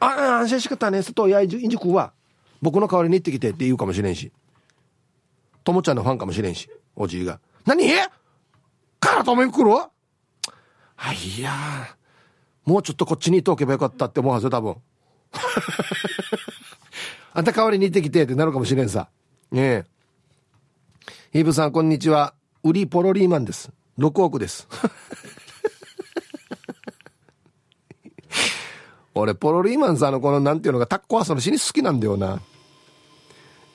[0.00, 0.98] ああ安心しかったね。
[0.98, 2.12] 佐藤やいじくは
[2.62, 4.32] 僕の代わりに行ってきてって言うかもしれんし。
[5.64, 7.40] ともちゃんのファンかもしれんしおじいが。
[7.66, 7.88] 何？
[9.00, 9.70] からとめ来る
[10.98, 11.96] あいや
[12.64, 14.76] もうちょっとこっちにいておけばよかったって思うはずよ多分。
[17.32, 19.08] あんた代わりに行ってきてってなるかもしれんさ。
[19.52, 19.84] ねえ。
[21.32, 22.34] ヒーブさんこんにちは。
[22.64, 23.70] ウリポロリーマンです。
[23.98, 24.66] 6億です。
[29.14, 32.40] 俺ポロリーマンさんのこのなんていうのがタッコ遊の死に好きなんだよな。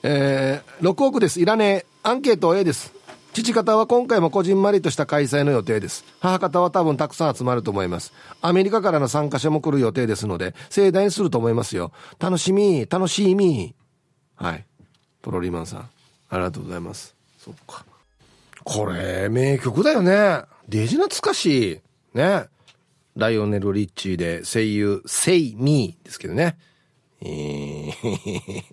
[0.02, 1.40] えー、6億です。
[1.40, 1.86] いらねえ。
[2.04, 2.93] アンケート A です
[3.34, 6.04] 父方は今回もこじんまりとした開催の予定です。
[6.20, 8.12] 母方は多分たくさん集まると思います。
[8.40, 11.90] アメリカからの参加者も来る予定ですので、盛大にすると思いますよ。
[12.20, 13.74] 楽しみ、楽しみ。
[14.36, 14.64] はい。
[15.20, 15.80] ポロリマンさん、
[16.30, 17.16] ありがとうございます。
[17.38, 17.84] そっか。
[18.62, 20.42] これ、名曲だよね。
[20.68, 21.80] デジ懐かしい。
[22.16, 22.46] ね。
[23.16, 26.56] ライオネル・リッチーで声優、Say Me ですけどね。
[27.20, 28.64] えー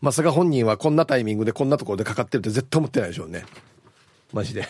[0.00, 3.44] まさか本人はこんなタイミングでこんなところでかかってるって絶対思ってないでしょうね。
[4.32, 4.66] マジで。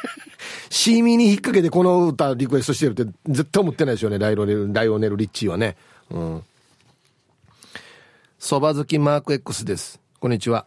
[0.70, 4.18] シーミーに引っ掛けてこの歌リクエストしてるって絶対思ってないでしょうね。
[4.18, 5.76] ライオネル、ライオネル・リッチーはね。
[6.10, 6.42] うん。
[8.38, 10.00] そば好きマーク X です。
[10.18, 10.66] こんにちは。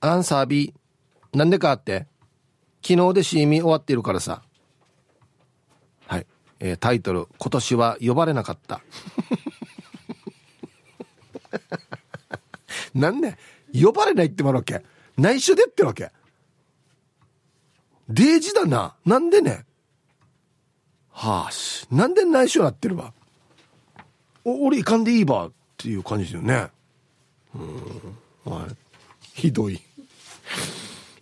[0.00, 0.74] アンサー B。
[1.32, 2.06] なんでかって
[2.82, 4.42] 昨日でシーミー終わっているからさ。
[6.06, 6.26] はい。
[6.60, 8.82] えー、タイトル、今年は呼ばれなかった。
[13.00, 13.36] なんで
[13.72, 14.82] 呼ばれないってもらうわけ
[15.16, 16.10] 内緒でってわけ
[18.08, 18.94] デージだな。
[19.04, 19.64] なんでね
[21.10, 21.86] はあし。
[21.90, 23.12] なんで内緒なってるわ。
[24.44, 26.68] お、俺行かんでいいばっていう感じだよね。
[27.54, 28.52] うん。
[28.52, 28.76] はい。
[29.32, 29.80] ひどい。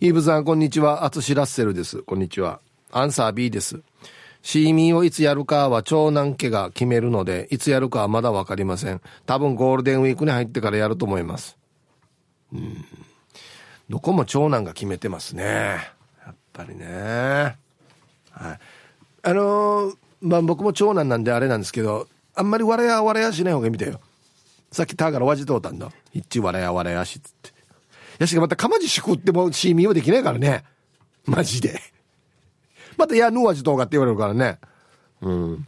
[0.01, 1.05] イーブさん、こんにちは。
[1.05, 2.03] アツシラッセルです。
[2.03, 2.59] こんにちは。
[2.91, 3.81] アンサー B です。
[4.41, 9.01] シーミーをいつやるかは長男家が決めるので、いつやるかはまだわかりません。
[9.25, 11.57] 多分ゴールデンウィークに入ってからやると思います。
[12.53, 12.85] うん。
[13.89, 15.43] どこも長男が決めてますね。
[16.25, 16.85] やっぱりね。
[16.87, 18.59] はい。
[19.23, 23.99] あのー、まあ僕も長男なんであれなんですけど、あんまり笑や笑やしない方がいいみたいよ。
[24.71, 25.91] さっきターからわじとうたんだ。
[26.13, 27.53] 一笑や笑やしっつって。
[28.19, 30.63] やしがまたかまじしくってもシーミーはできないからね。
[31.25, 31.79] マジで。
[32.97, 34.59] またやぬわじとうがって言われるからね。
[35.21, 35.67] うん。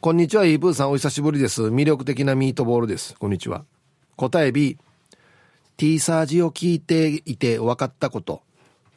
[0.00, 1.64] こんにちは、イーブーさん、お久しぶりです。
[1.64, 3.14] 魅力的なミートボールです。
[3.18, 3.64] こんにちは。
[4.16, 4.78] 答え B。
[5.80, 8.42] T サージを聞いていて分かったこと。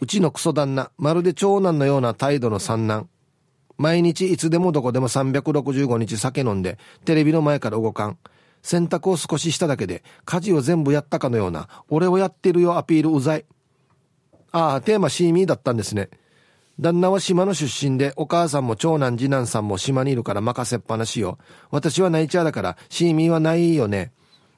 [0.01, 3.07] うちのクソ旦那、まるで長男のような態度の三男。
[3.77, 8.17] 毎日いつでもどこでも365日酒飲んで、テレビの前から動かん。
[8.63, 13.45] 洗濯を少ししただけで、家事を全部やったかのような、俺をやってるよアピールうざい。
[14.51, 16.09] ああ、テーマシーミーだったんですね。
[16.81, 21.37] 旦那は島の出身で、お母さんも長男次男さんも島にいるから任せっぱなしよ。
[21.71, 24.11] 私はナイチャーだから、シーミーはないよね。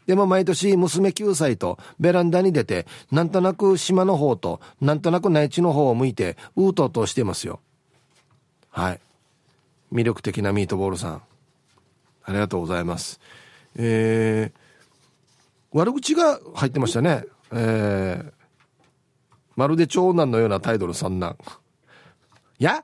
[0.06, 7.60] でも毎年娘9歳とベランダに出て、なんとなく島の方と、なんとなく内地の方を向いて、うーとうとしてますよ。
[8.70, 9.00] はい。
[9.92, 11.22] 魅力的なミートボールさん。
[12.24, 13.20] ありがとうございます。
[13.78, 17.26] えー、悪口が入ってましたね。
[17.52, 18.32] えー、
[19.56, 21.38] まるで長男のようなタイトル三男。
[22.60, 22.84] いや、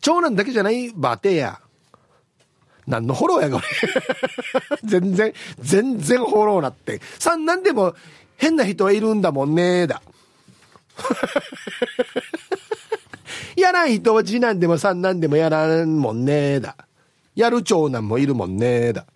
[0.00, 1.60] 長男だけじゃないバテや。
[2.86, 3.64] 何のフォローやこれ
[4.84, 7.00] 全然、全然フォローなって。
[7.18, 7.94] 三男でも
[8.36, 10.02] 変な人はいるんだもんねだ。
[13.56, 16.76] やらん人は次男でも三男でもやらんもんねだ。
[17.34, 19.06] やる長男もいるもんねだ。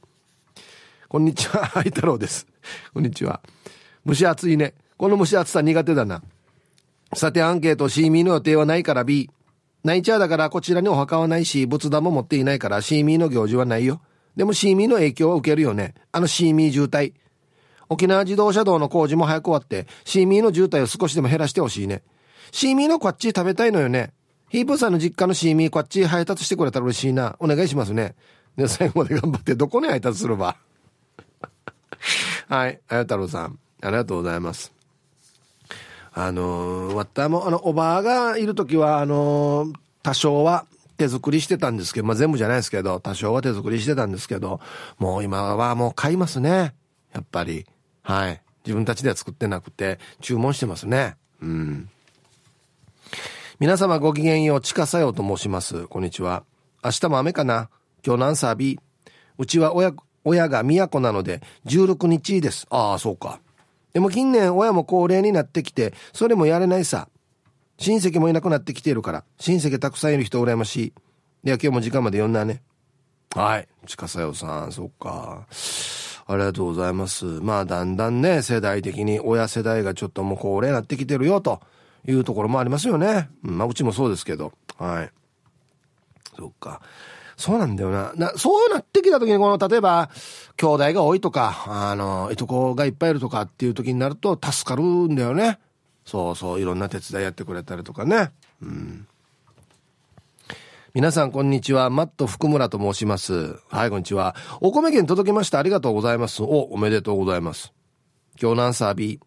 [1.09, 2.47] こんにちは、 ハイ太郎です。
[2.93, 3.41] こんにちは。
[4.07, 4.75] 蒸し暑いね。
[4.97, 6.23] この蒸し暑さ苦手だな。
[7.15, 9.31] さてアンケート C ミの予定はないから B。
[9.83, 14.01] ナイチャーだからこちらにお墓はないし、仏壇も持っていないからシーミーの行事はないよ。
[14.37, 15.95] でもシーミーの影響は受けるよね。
[16.13, 17.15] あのシーミー渋滞。
[17.89, 22.03] 沖縄自動車道の工事も早く終わって、シーミーの渋滞を少しでも減らしてほしいね。
[22.53, 24.13] シーミーのこっち食べたいのよね。
[24.49, 27.37] ヒープさんの実家のシーミーこっち配達してくれたら嬉しいな。
[27.41, 28.15] お願いしますね。
[28.57, 30.57] で、最後まで頑張って、どこに配達すれば
[32.49, 32.81] はい。
[32.89, 34.80] あや太郎さん、ありがとうございます。
[36.13, 44.61] あの、わったも、あの、おばあがいる時は、あの、多少は手作りしてたんですけど、まあ、全部じゃないですけど、多少は手作りしてたんですけど、
[44.99, 46.75] もう今はもう買いますね。
[47.13, 47.67] やっぱり。
[48.03, 48.43] はい。
[48.65, 51.17] 自分たちでは作ってなくて、注文してますね。
[51.41, 51.89] うん。
[53.59, 55.87] 皆様ごきげんよう、ちかさようと申します。
[55.87, 56.45] こんにちは。
[56.83, 57.69] 明日も雨かな
[58.05, 58.81] 今日何サービー？
[59.39, 59.93] うちは親、
[60.25, 62.67] 親が都なので、16日です。
[62.71, 63.41] ああ、そうか。
[63.93, 67.09] でも近年親も高齢になってきて、それもやれないさ。
[67.79, 70.93] 親戚もいなくなってきているから、親戚たくさんいる人羨ましい。
[71.45, 72.63] では今日も時間まで読んだね。
[73.35, 73.69] はい。
[73.87, 75.47] 近さよさん、そっか。
[76.27, 77.25] ありがとうございます。
[77.25, 81.61] まあだんだんね、世代的に親世代がちょっともう高齢になってきてるよと
[82.07, 83.31] いうところもありますよね。
[83.45, 84.53] うん、まあうちもそうですけど。
[84.77, 85.11] はい。
[86.37, 86.83] そっか。
[87.41, 88.13] そうなんだよな。
[88.17, 90.11] な、そうなってきた時に、この、例えば、
[90.59, 95.59] 兄弟が多いとか、あの、いとこがいっぱいいるとかっていう時になると助かるんだよね。
[96.05, 98.31] そうそう、いろんな手伝いやってくれたりとかね。
[98.61, 99.07] うん。
[100.93, 101.89] 皆さん、こんにちは。
[101.89, 103.57] マット福村と申します。
[103.71, 104.37] はい、こんにちは。
[104.61, 105.59] お米券届きました。
[105.59, 106.43] ありがとうございます。
[106.43, 107.73] お、おめでとうございます。
[108.39, 109.19] 今日のアンサー B。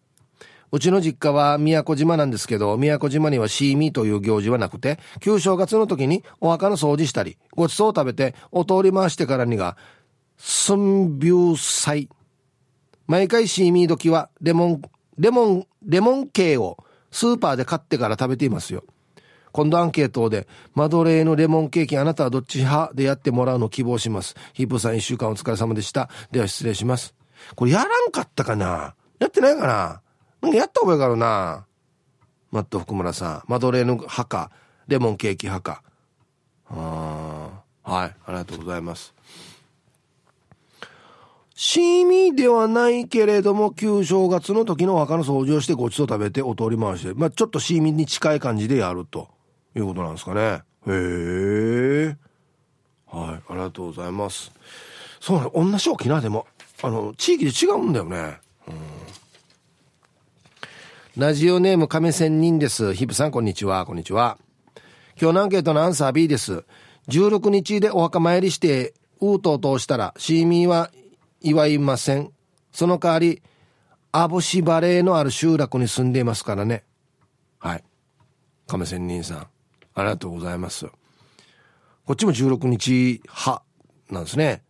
[0.74, 9.76] うちの実家は宮古島なんですけど、宮古島にはシーミーという行事はなくて、旧正月の時にお墓の掃除したり、ごちそうを食べて、お通り回してからにが、
[10.36, 12.08] スンビュー祭。
[13.06, 14.82] 毎回シーミー時は、レモン、
[15.16, 16.78] レモン、レモン系を
[17.12, 18.82] スーパーで買ってから食べていますよ。
[19.52, 24.34] 今度アンケートで、マドレーヌレモンケーキあなたはどっち派でやってもらうのを希望します。
[24.54, 26.10] ヒープさん一週間お疲れ様でした。
[26.32, 27.14] では失礼します。
[27.54, 28.96] これやらんかったかな？
[29.20, 30.00] やってないかな？
[30.52, 31.66] やった覚えがあるな。
[32.50, 33.50] マット福村さん。
[33.50, 34.50] マドレーヌ派か、
[34.86, 35.82] レモンケーキ派か。
[36.70, 39.14] あはい、ありがとうございます。
[41.56, 49.28] シーミーではないけれども、旧正月の時のお墓の掃除をしてごちそう食べてお通り回して、まあちょっとシーミーに近い感じでやると
[49.76, 50.62] いうことなんですかね。
[50.86, 52.16] へえ。
[53.06, 54.50] はい、ありがとうございます。
[55.20, 56.46] そうね、同じ沖縄でも、
[56.82, 58.38] あの、地域で違うんだよね。
[58.68, 58.93] うん
[61.16, 62.92] ラジオネーム亀仙人です。
[62.92, 63.86] ヒブさん、こんにちは。
[63.86, 64.36] こんにちは。
[65.16, 66.64] 今日のアンケートのアンサー B です。
[67.06, 70.90] 16日でお墓参りして、ウートを通したら、シーミーは
[71.40, 72.32] 祝いません。
[72.72, 73.44] その代わり、
[74.10, 76.82] アボシバレーのある集落に住んでいますからね。
[77.60, 77.84] はい。
[78.66, 79.38] 亀仙人さん、
[79.94, 80.86] ありがとうございます。
[82.06, 83.62] こっちも16日派
[84.10, 84.64] なんですね。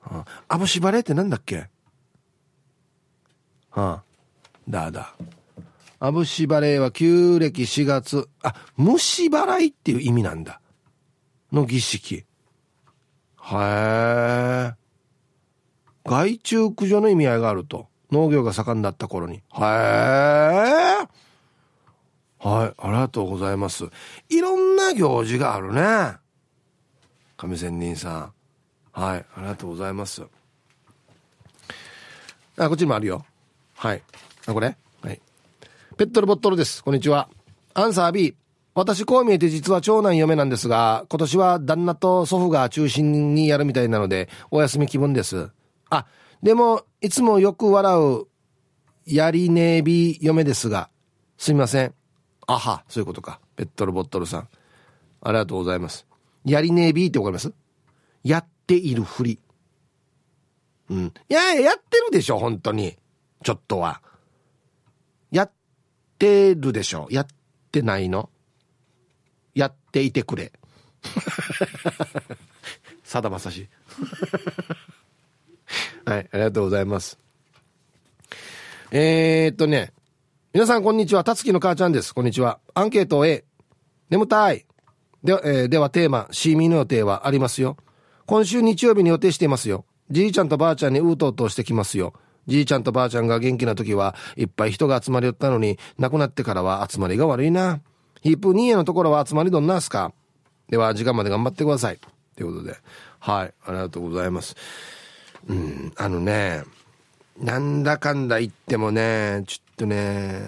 [0.00, 1.68] はあ、アボシバレーってなんだっけ？
[3.70, 4.02] はあ、
[4.68, 5.14] だだ。
[6.00, 10.60] アブシバレーは旧暦4月、あ、虫払いっていう意味なんだ。
[11.52, 12.16] の儀式。
[12.16, 12.24] へ
[13.52, 14.74] え。
[16.06, 17.88] 害虫駆除の意味合いがあると。
[18.10, 19.36] 農業が盛んだった頃に。
[19.36, 19.60] へえ。
[19.62, 21.08] はい、
[22.42, 23.84] ありがとうございます。
[24.30, 26.16] いろんな行事があるね。
[27.36, 28.32] 上仙人さん。
[28.92, 30.22] はいありがとうございます
[32.56, 33.24] あこっちにもあるよ
[33.76, 34.02] はい
[34.46, 34.76] あこれ？
[36.00, 36.82] ペットルボットルです。
[36.82, 37.28] こんにちは。
[37.74, 38.34] アンサー B
[38.72, 45.50] 私こう見えて実は長男嫁なんですが今年は旦那と祖父が中心にやるみたいなのでお休み気分です。
[45.90, 46.06] あ
[46.42, 48.26] でもいつもよく笑う
[49.04, 50.88] やりねえび嫁ですが
[51.36, 51.92] すみません。
[52.46, 53.38] あはそういうことか。
[53.56, 54.48] ペットルボットルさん。
[55.20, 56.06] ありがとうございます。
[56.46, 57.52] やりねえびってわかります？
[58.24, 59.38] やっているふり。
[60.88, 61.12] うん。
[61.28, 62.96] いやいや、やってるでしょ、本当に。
[63.44, 64.00] ちょっとは。
[66.20, 67.08] ってるでしょ？
[67.10, 67.26] やっ
[67.72, 68.28] てないの？
[69.54, 70.52] やっていてくれ。
[73.02, 73.70] さだまさし。
[76.04, 77.18] はい、ありがとうございます。
[78.90, 79.94] えー、っとね、
[80.52, 81.24] 皆さんこんにちは。
[81.24, 82.14] たつきの母ちゃんです。
[82.14, 82.60] こんにちは。
[82.74, 83.44] アンケート A。
[84.10, 84.66] 眠たい。
[85.24, 87.78] で,、えー、ではテーマ、シーミーの予定はありますよ。
[88.26, 89.86] 今週日曜日に予定していますよ。
[90.10, 92.12] じいちゃんとばあちゃんにうとうとしてきますよ。
[92.46, 97.80] じいちゃんとばあちゃんが元気な時はいっぱい人が集まりよったのに、亡くなってからは集まりが悪いな。
[98.22, 100.12] ヒープ兄へのところは集まりどんなすか
[100.68, 101.98] では、時間まで頑張ってください。
[102.36, 102.76] ということで。
[103.18, 104.56] はい、ありがとうございます。
[105.48, 106.62] うん、あのね、
[107.38, 110.40] なんだかんだ言ってもね、ちょっとね、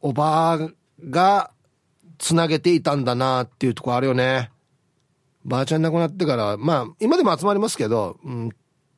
[0.00, 0.58] おばあ
[1.08, 1.50] が
[2.18, 4.50] つなげていたんだなっていうとこあるよね。
[5.44, 8.50] ばあちゃん亡くなってから、まあ、今でも集まりますけど、うん、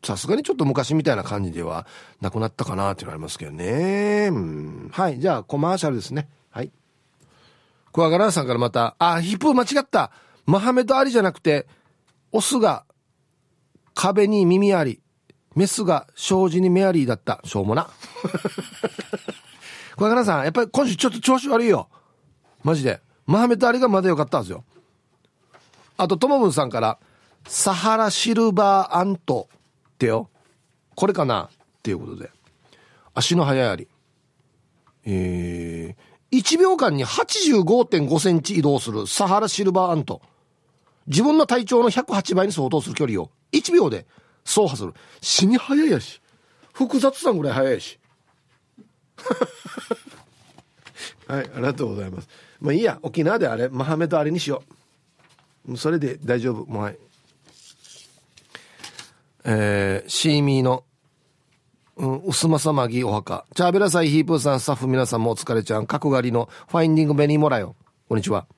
[0.05, 1.86] さすがにちょっと昔みたいな感じでは
[2.20, 4.28] なくなったかなっていうのありますけどね。
[4.30, 5.18] うん、はい。
[5.18, 6.28] じゃあ、コマーシャルですね。
[6.51, 6.70] はい。
[7.92, 10.12] クワガランさんからまた、あ、ヒップ間違った。
[10.47, 11.66] マハメドアリじゃなくて、
[12.30, 12.84] オスが
[13.94, 15.01] 壁に耳あり、
[15.55, 17.40] メスが障子にメアリーだった。
[17.44, 17.88] しょうもな。
[19.97, 21.88] クワガランさん、やっぱり今週ちょっと調子悪いよ。
[22.62, 23.01] マジで。
[23.26, 24.64] マハメドアリがまだ良かったんですよ。
[25.97, 26.99] あと、ともぶんさんから、
[27.49, 29.49] サハラシルバーアント
[29.97, 30.28] ってよ。
[30.94, 31.44] これかな？
[31.44, 31.49] っ
[31.82, 32.30] ていうことで。
[33.14, 33.88] 足の速いあり。
[35.07, 40.20] えー、1秒間に85.5センチ移動するサハラシルバーアント。
[41.07, 44.07] 自分の体長の108倍に相当する距離を1秒で
[44.44, 44.92] 走破する。
[45.22, 46.20] 死に速いやし。
[46.74, 47.99] 複雑さぐらい速いし。
[51.26, 52.28] はい、ありがとうございます。
[52.61, 54.62] まあいいや、沖縄であれ、マハメドあれにしよ
[55.66, 55.76] う。
[55.76, 56.66] それで大丈夫。
[56.66, 56.99] もうはい。
[59.49, 60.82] えー、シーミーの、
[61.97, 63.47] うん、薄まさまぎお墓。
[63.55, 67.76] チャーベラサイヒープーさん、スタッフ皆さんもお疲れちゃん、角刈りのファインディングベニーモラよ。
[68.09, 68.49] こんにちは。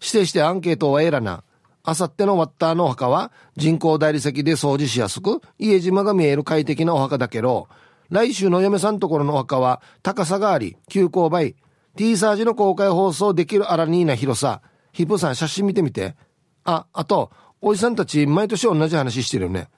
[0.00, 1.44] 指定してアンケートはえらな。
[1.82, 7.68] あさってのワッターのお墓は人工大理石で掃除しやすく、家島が見える快適なお墓だけど、
[8.08, 11.54] 来週の嫁さんところのお墓は高さがあり、急勾配、
[11.96, 14.62] T サージの公開放送できるアラニーな広さ。
[14.92, 16.16] ヒップさん写真見てみて。
[16.64, 19.68] あ、あと、おじさんたち毎年同じ話してるよね。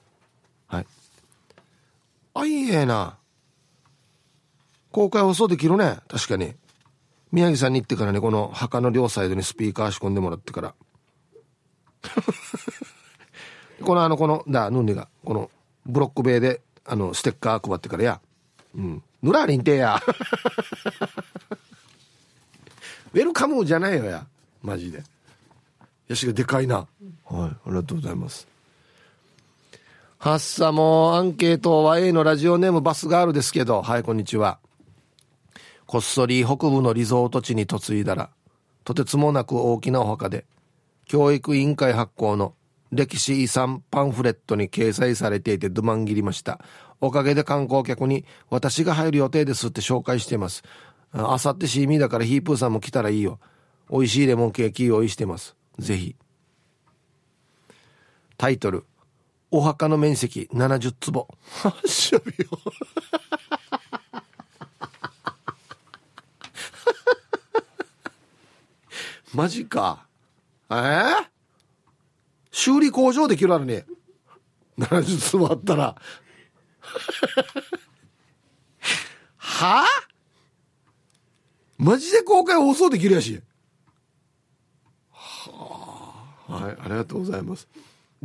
[2.38, 3.16] あ、いえな。
[4.92, 5.96] 公開放送できるね。
[6.06, 6.54] 確かに。
[7.32, 10.74] 宮城さんに行ってからね、この墓の両サイドにスピーカー仕込んでもらってから。
[13.82, 15.50] このあの、この、だ、ヌンニが、この、
[15.86, 18.20] ブロック塀で、あの、ステッカー配ってからや。
[18.74, 19.02] うん。
[19.22, 19.96] ぬらりんてや。
[23.14, 24.26] ウェルカムじゃないよや。
[24.62, 25.02] マジで。
[26.08, 26.76] ヤシがでかいな。
[26.76, 26.88] はい。
[27.30, 28.46] ありがとうございます。
[30.18, 34.58] はっさもアンケートは A のラジオネームバスガールですけど、はい、こんにちは。
[35.84, 38.30] こっそり北部のリゾート地に嫁いだら、
[38.82, 40.46] とてつもなく大きなお墓で、
[41.04, 42.54] 教育委員会発行の
[42.90, 46.64] 歴史遺産パンフレットに掲載されていてドマン切りました。
[47.02, 50.64] おかげで観光客に私が入る予定ですって紹介してます。
[51.12, 53.38] あさってシーミーだからヒープーさんも来たらいいよ。
[53.90, 55.54] 美味しいレモンケーキ用意してます。
[55.78, 56.16] ぜひ。
[58.38, 58.86] タイトル。
[59.56, 61.26] お墓の面積70坪。
[69.32, 70.06] マジか。
[70.68, 70.74] え？
[70.74, 71.26] ー、
[72.50, 73.86] 修理工場できるあるね。
[74.78, 75.96] 70坪あったら。
[79.38, 79.84] は？
[79.84, 79.86] あ
[81.78, 83.40] マジで公開放送できるやし。
[85.10, 86.52] はあ。
[86.52, 87.66] はい、ありがとうございます。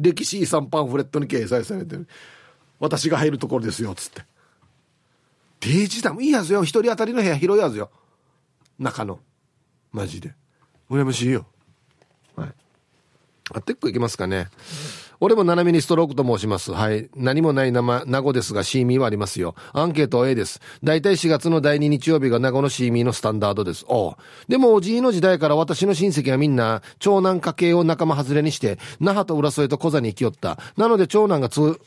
[0.01, 2.07] 歴史遺産パンフレットに掲載されてる。
[2.79, 4.23] 私が入るところですよっつって。
[5.59, 6.63] 定時だもいいはずよ。
[6.63, 7.91] 一人当たりの部屋広いはずよ。
[8.79, 9.19] 中の。
[9.91, 10.33] マジで。
[10.89, 11.45] 羨ましいよ。
[12.35, 12.49] はい。
[13.53, 14.47] あってっこいきますかね
[15.21, 16.71] 俺も斜めにストロークと申します。
[16.71, 17.09] はい。
[17.15, 19.53] 何もない名前、名護ですが、シーミーはありますよ。
[19.71, 20.59] アンケートは A です。
[20.83, 23.85] 大体4月の第2日曜日が名護のシーミーのスタンダードです。
[23.87, 24.15] お
[24.47, 30.57] でも、おじいの時代から私の親戚はみんな、長男家系を仲間外れにして、那覇と浦添と小座に行きよった。
[30.75, 31.77] なので、長男がつ、ん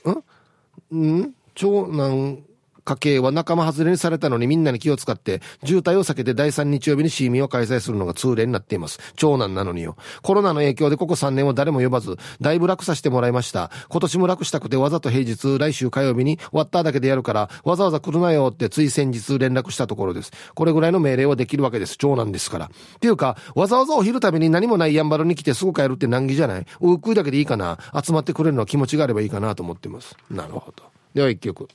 [0.96, 1.34] ん？
[1.56, 2.38] 長男、
[2.84, 8.98] 家計は仲間外れにされたのにみんなに気を使って、渋滞を避けて第3日曜日にシーミーを開催するのが通例になっています。
[9.16, 9.96] 長男なのによ。
[10.22, 13.70] コロナの影響でここ3年は誰も呼ばず、だいぶ楽させてもらいました。
[13.88, 20.32] 今年も楽したくてわざと平日、来週火曜日に終わっただけでやるから、わざわざ来るなよってつい先日連絡したところです。
[20.54, 21.96] これぐらいの命令はできるわけです。
[21.96, 22.66] 長男ですから。
[22.66, 26.66] っていうか、わざわざお昼食べに何もないやんばるに来てすぐ帰るって難儀じゃない？
[26.80, 27.78] おうくいだけでいいかな？
[28.04, 30.16] 集まってくれるのは気持ちがあればいいかなと思ってます。
[30.30, 30.84] なるほど。
[31.14, 31.68] では一曲。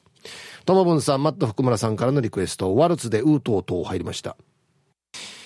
[0.66, 4.38] ともぶんさん、マット福村さんからのリクエスト、ワルツでウートートー入りました。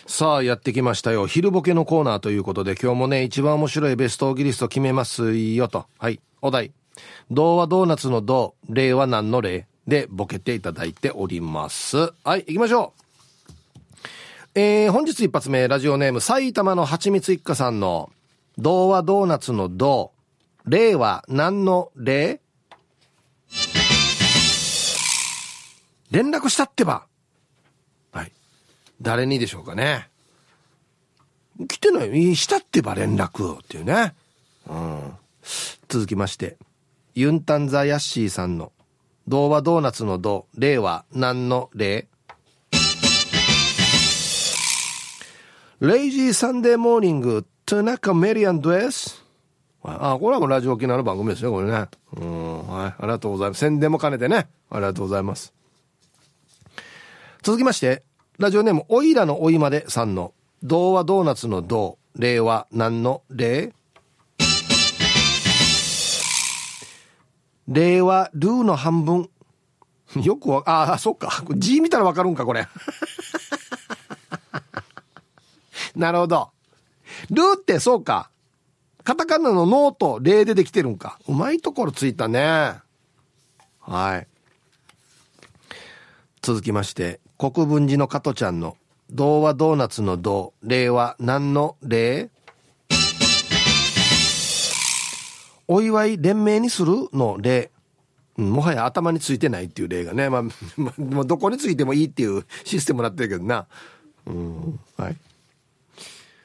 [0.06, 1.28] さあ、やってきましたよ。
[1.28, 5.86] 昼ボケのコーナーということで、今日もね、一番面白いベストオギリスト決めますよと。
[5.98, 6.20] はい。
[6.42, 6.74] お題。
[7.32, 11.98] 童話ドーナツの童、例は何の例でボケていただいております。
[12.24, 13.04] はい、行きましょう。
[14.56, 18.12] えー、本日一発目、ラジオネーム、埼玉のはちみつ一家さんの、
[18.58, 20.12] 童話ドーナツの童、
[20.66, 22.40] 例は何の例
[26.14, 27.08] 連絡したってば。
[28.12, 28.32] はい。
[29.02, 30.10] 誰にでしょうかね。
[31.68, 32.36] 来てない。
[32.36, 34.14] したってば連絡っていうね。
[34.70, 35.14] うん。
[35.90, 36.58] 続きまして、
[37.16, 38.72] ユンタンザヤッシーさんの、
[39.28, 42.08] 童話ドーナツの童、例は何の例
[45.80, 49.26] レイジーサンデーモーニング、トゥナカメリアンドエス
[49.84, 51.88] あ、これはもうラジオ沖縄の番組ですね、これね。
[52.16, 52.92] うん、はい。
[52.92, 53.60] ありがとうございます。
[53.62, 54.48] 宣伝も兼ねてね。
[54.70, 55.54] ありがとうございます。
[57.44, 58.04] 続きまして、
[58.40, 60.34] ラジオネーム、おいらのおいまでさんの、
[60.64, 63.74] 童話ドーナツの童、例は何の例
[67.68, 69.30] 例はルーの半分。
[70.24, 71.44] よくわ、ああ、そっか。
[71.58, 72.66] 字見たらわかるんか、これ。
[75.98, 76.50] なるほど。
[77.30, 78.30] ルーってそうか。
[79.04, 81.20] カタカナのノーと例でできてるんか。
[81.28, 82.76] うまいところついたね。
[83.82, 84.28] はい。
[86.42, 88.78] 続きまして、国分寺の加トちゃんの
[89.12, 92.30] 童話ドーナツの童、例は何の例
[95.68, 97.72] お祝い連名にするの例。
[98.36, 100.30] もはや頭についてないっていう例がね。
[100.30, 100.42] まあ、
[100.98, 103.68] まあ、どこについてもいいっていうシステムになってるけどな。
[104.26, 104.80] うん。
[104.98, 105.18] はい。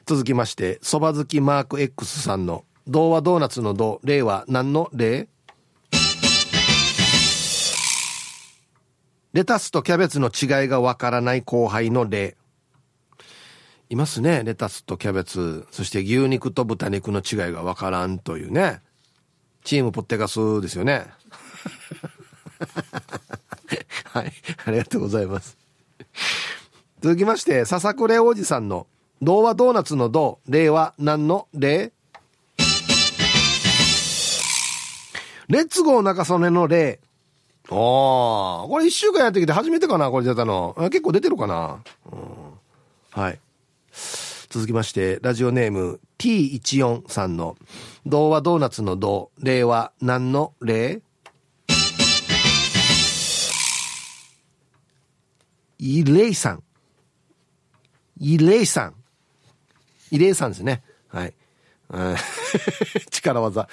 [0.05, 5.27] 続きまして、そば好きマーク X さんの童話ドーナツの童、例は何の例
[9.31, 12.35] レタスとキャベツの違いがわからない後輩の例。
[13.87, 14.43] いますね。
[14.43, 18.81] レタスとキャベツ、そして牛肉と豚肉の違いがわからんというね。
[19.63, 21.05] チームポッテガスですよね。
[24.11, 24.33] はい。
[24.65, 25.57] ありがとうございます。
[27.01, 28.87] 続きまして、笹倉おじさんの、
[29.21, 31.91] 童話ドーナツの童、例は何の例？
[35.49, 36.99] レッツゴー中曽根の例。
[37.71, 40.75] ああ、これ一週間やってきて初めてかな、これ出たの。
[40.89, 41.83] 結構出てるかな。
[42.11, 42.21] うん、
[43.11, 43.39] はい。
[44.49, 47.57] 続きまして、ラジオネーム T14 さんの、
[48.07, 51.01] 童話ドーナツの童、例は何の例
[55.77, 56.63] イレイさん。
[58.19, 58.95] イレイさん。
[60.11, 60.81] イレイさんですね。
[61.07, 61.33] はい。
[63.11, 63.69] 力技。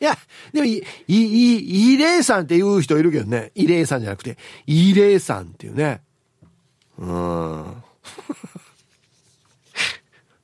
[0.00, 0.16] いや、
[0.52, 3.52] でも、い、い、い、イレイさんって言う人いるけどね。
[3.54, 6.00] イレイさんじゃなくて、イレイさんっていうね。
[6.96, 7.82] うん。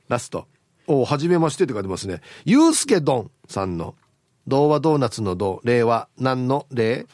[0.09, 0.47] ラスト。
[0.87, 2.21] おはじめましてって書いてますね。
[2.45, 3.95] ゆうすけどんさんの、
[4.47, 7.07] 童話ドーナツの童、例は何の例？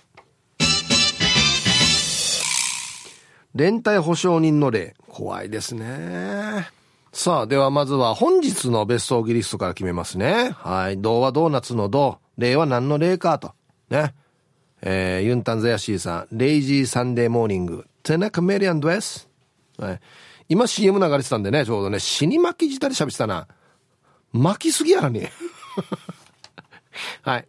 [3.54, 4.94] 連帯保証人の例。
[5.08, 6.68] 怖いですね。
[7.12, 10.50] さあ、ではまずは本日のベストオギリストから決めますね。
[10.56, 11.00] はい。
[11.00, 13.54] 童話ドーナツの童、例は何の例かと。
[13.90, 14.14] ね。
[14.82, 19.28] えー、ユンタンザヤシーさん、レイジーサンデーモーニング、テナカメリアンドエス。
[19.78, 20.00] はい。
[20.48, 23.46] 今 CM 流れてたんでね、ちょうどね、死に巻き舌で喋ってたな。
[24.32, 25.30] 巻きすぎやらね。
[27.22, 27.48] はい。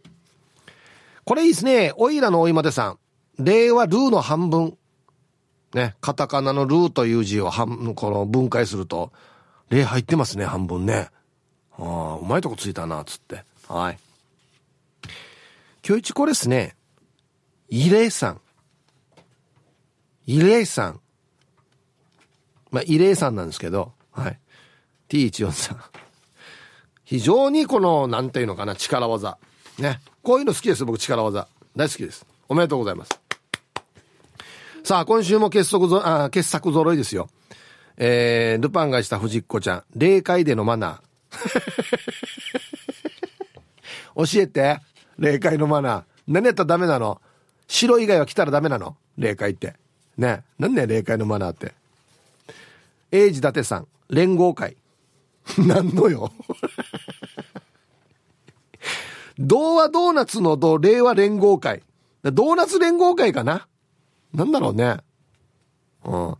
[1.26, 1.94] これいいですね。
[1.98, 3.00] おいらのおいまでさん。
[3.40, 4.78] 例はルーの半分。
[5.74, 5.96] ね。
[6.02, 9.12] カタカナのルーという字を半、この分解すると、
[9.70, 11.10] 例入ってますね、半分ね。
[11.80, 13.44] ああ、うまいとこついたな、つって。
[13.68, 14.00] はい。
[15.86, 16.78] 今日一これですね。
[17.68, 18.42] イレイさん。
[20.26, 21.02] イレイさん。
[22.72, 24.40] まあ、イレイさんなんですけど、はい。
[25.10, 25.82] T14 さん。
[27.04, 29.38] 非常にこの、なんていうのかな、力技。
[29.78, 30.00] ね。
[30.22, 31.50] こういうの好きです僕力技。
[31.76, 32.26] 大好きです。
[32.48, 33.20] おめでとうございます。
[34.86, 37.30] さあ、今週も傑作ぞ、あ、傑作揃いですよ。
[37.98, 39.84] えー、ルパンがした藤子ちゃん。
[39.96, 44.26] 霊界でのマナー。
[44.36, 44.80] 教えて。
[45.18, 46.04] 霊界のマナー。
[46.28, 47.22] 何やったらダメなの？
[47.68, 48.98] 白以外は来たらダメなの？
[49.18, 49.76] 霊界って。
[50.18, 50.44] ね。
[50.60, 51.74] 何ね霊界のマナーって。
[53.12, 53.88] 英治伊達さん。
[54.10, 54.78] 連合会。
[55.58, 56.32] 何のよ？
[59.40, 61.82] 童話ドーナツの童、令和連合会。
[62.24, 63.68] ドーナツ連合会かな？
[64.34, 64.98] なんだろうね。
[66.06, 66.36] うん。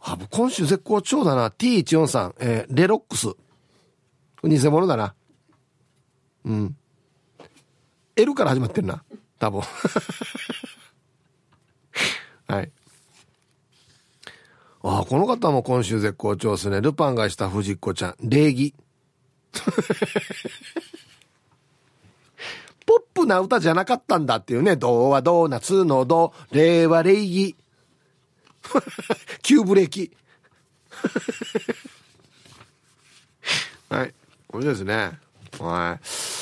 [0.00, 1.50] あ、今週絶好調だな。
[1.50, 3.28] T143、えー、レロックス。
[4.44, 5.14] 偽物だな。
[6.44, 6.76] うん。
[8.18, 9.02] L から始まってるな。
[9.38, 9.62] 多分。
[12.48, 12.72] はい。
[14.82, 16.80] ああ、この方も今週絶好調ですね。
[16.80, 18.16] ルパンがした藤子ちゃん。
[18.20, 18.74] 礼儀。
[22.86, 24.74] ポップな歌じゃなかったんだっていうね。
[24.74, 27.56] 童話ドーナツの童、令和礼儀。
[29.42, 30.10] 急ブレーキ。
[33.88, 34.14] はい。
[34.48, 35.20] 面白いですね。
[35.60, 36.37] はい。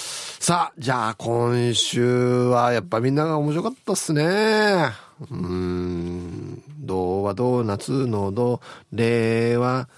[0.47, 4.93] さあ、じゃあ今週はやっぱみんなが面白かったっすね。
[5.29, 6.63] うん。
[6.79, 8.61] 童話ドーナツの童、
[8.93, 9.89] 令和、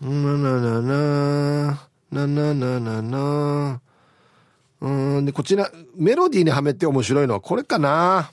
[0.00, 3.80] なななな、ななななな。
[4.80, 8.30] うん、で、こちら、メロディーにはめて面白いのはこれかな。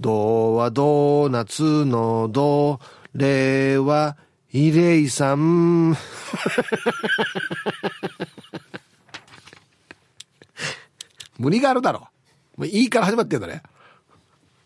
[0.00, 2.80] ドはドーナツのド、
[3.12, 4.16] レは
[4.50, 5.94] イレイさん。
[11.38, 12.08] 無理があるだろ。
[12.56, 13.62] もういいから始まってんだね。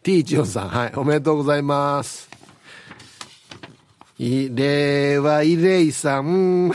[0.03, 2.29] T14 さん、はい、おめでとうございます。
[4.18, 6.73] イレはイレイさん。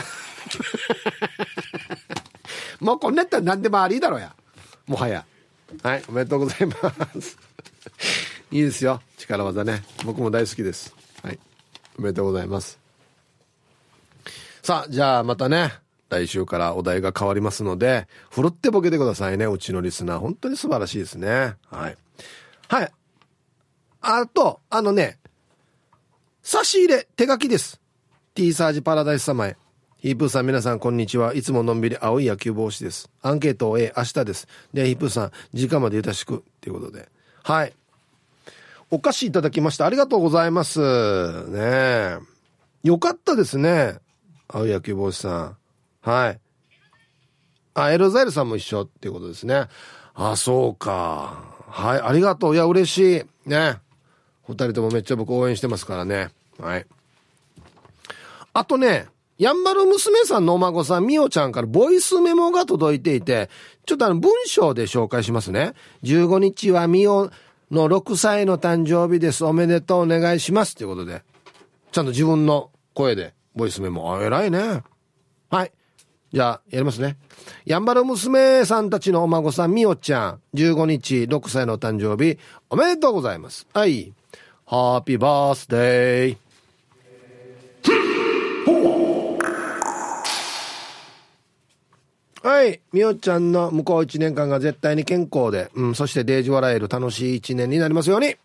[2.80, 4.34] もうこんなやったら何でもありだろや。
[4.86, 5.26] もはや。
[5.82, 6.74] はい、おめでとうございま
[7.20, 7.36] す。
[8.50, 9.02] いいですよ。
[9.18, 9.82] 力技ね。
[10.04, 10.94] 僕も大好きです。
[11.22, 11.38] はい。
[11.98, 12.78] おめでとうございます。
[14.62, 15.72] さあ、じゃあまたね、
[16.08, 19.46] 来週からお題が変わりますので、ふるってボケてくださいね。
[19.46, 20.18] うちのリスナー。
[20.20, 21.54] 本当に素晴らしいですね。
[21.70, 21.96] はい。
[22.68, 22.92] はい。
[24.00, 25.18] あと、あのね、
[26.42, 27.80] 差し入れ、手書きです。
[28.34, 29.56] T サージパラダイス様へ。
[29.98, 31.34] ヒープーさん皆さんこんにちは。
[31.34, 33.10] いつものんびり青い野球帽子です。
[33.20, 34.48] アンケートを A 明日です。
[34.72, 36.44] で、ヒープーさん、時間までよろしく。
[36.60, 37.08] ということで。
[37.42, 37.74] はい。
[38.90, 39.84] お菓子いただきました。
[39.84, 40.80] ありがとうございます。
[41.48, 42.16] ね
[42.84, 43.98] よかったですね。
[44.46, 45.56] 青い野球帽子さん。
[46.08, 46.40] はい。
[47.74, 49.66] あ、エロザイルさんも一緒っていうことですね。
[50.14, 51.44] あ、そうか。
[51.68, 52.00] はい。
[52.00, 52.54] ありがとう。
[52.54, 53.48] いや、嬉しい。
[53.48, 53.76] ね。
[54.48, 56.30] お二人ともめっちゃ僕応援してますからね。
[56.58, 56.86] はい。
[58.54, 63.50] あとね、やんばる娘さんのお孫さん、みおちゃんからボイスメモが届いていて、
[63.84, 65.74] ちょっとあの文章で紹介しますね。
[66.04, 67.30] 15日はみお
[67.70, 69.44] の6歳の誕生日です。
[69.44, 70.74] おめでとうお願いします。
[70.74, 71.22] ということで。
[71.92, 74.16] ちゃんと自分の声でボイスメモ。
[74.16, 74.82] あ、偉いね。
[75.50, 75.72] はい。
[76.32, 77.16] じゃあ、やりますね。
[77.64, 83.66] やんばる娘さんたちのお孫さん、みおちゃん、15日6歳の誕生日、おめでとうございます。
[83.72, 84.12] はい。
[84.66, 86.36] ハッピーバースデー。
[92.42, 92.80] はい。
[92.92, 98.36] みおちゃんの向こう一年間が絶対に健康で、うん、そしてデージ笑える楽しい一年になりますように。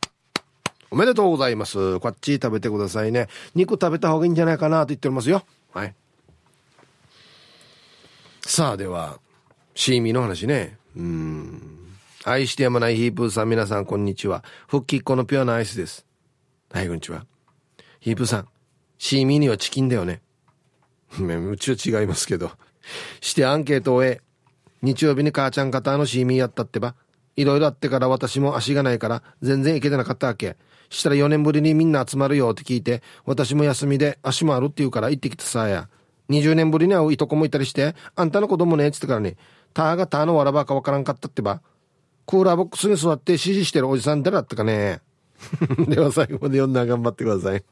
[0.89, 1.99] おめでとうございます。
[1.99, 3.27] こっち食べてくださいね。
[3.55, 5.43] 肉食べた方がいいんじゃないかなと言っておりますよ。
[5.73, 5.95] はい。
[8.45, 9.19] さあ、では、
[9.73, 10.77] シーミーの話ね。
[10.97, 11.61] うん。
[12.25, 14.43] 愛してやまないヒープーさん、皆さん、こんにちは。
[14.67, 16.05] 復帰っ子のピュアなアイスです。
[16.71, 17.25] はい、こんにちは。
[18.01, 18.47] ヒープーさん、
[18.97, 20.21] シーミーにはチキンだよね。
[21.17, 22.51] うちは違いますけど。
[23.21, 24.21] してアンケートを終え、
[24.81, 26.95] 日曜日に母ちゃん方のシーミーやったってば。
[27.37, 30.57] いろいろあってから私も足がないから全然行けてなかったわけ。
[30.89, 35.87] したら4年ぶりにみんな集まるよって聞いて、私も休みで足もあるって言うから行ってきたさや。
[36.41, 39.35] 20年ぶりに会ういとこもいたりして、あんたの子供ねって言ってからに、
[39.73, 41.61] ターがターのわらばかわからんかったってば。
[42.25, 45.01] クーラーボックスに座って指示してるおじさん誰だったかね。
[45.87, 47.63] では最後まで読んだ頑張ってください。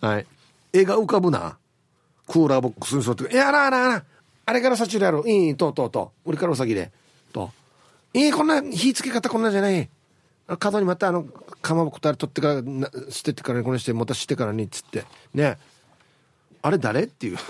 [0.00, 0.26] はい。
[0.72, 1.58] 絵が浮かぶな。
[2.26, 4.04] クーラーボックスに座って、いやなあなあな
[4.44, 5.24] あれからさちるやろ。
[5.26, 6.30] いい、とうとうとう。
[6.30, 6.92] 俺からお先で。
[7.32, 7.50] と。
[8.14, 9.88] いい、こんな火付け方こんなじゃない。
[10.58, 12.62] 角にまたあの、かまぼことあれ取ってから、
[13.10, 15.04] 捨ててからにこのして、またしてからにっ、つって。
[15.34, 15.58] ね。
[16.62, 17.02] あれ誰？
[17.04, 17.38] っていう。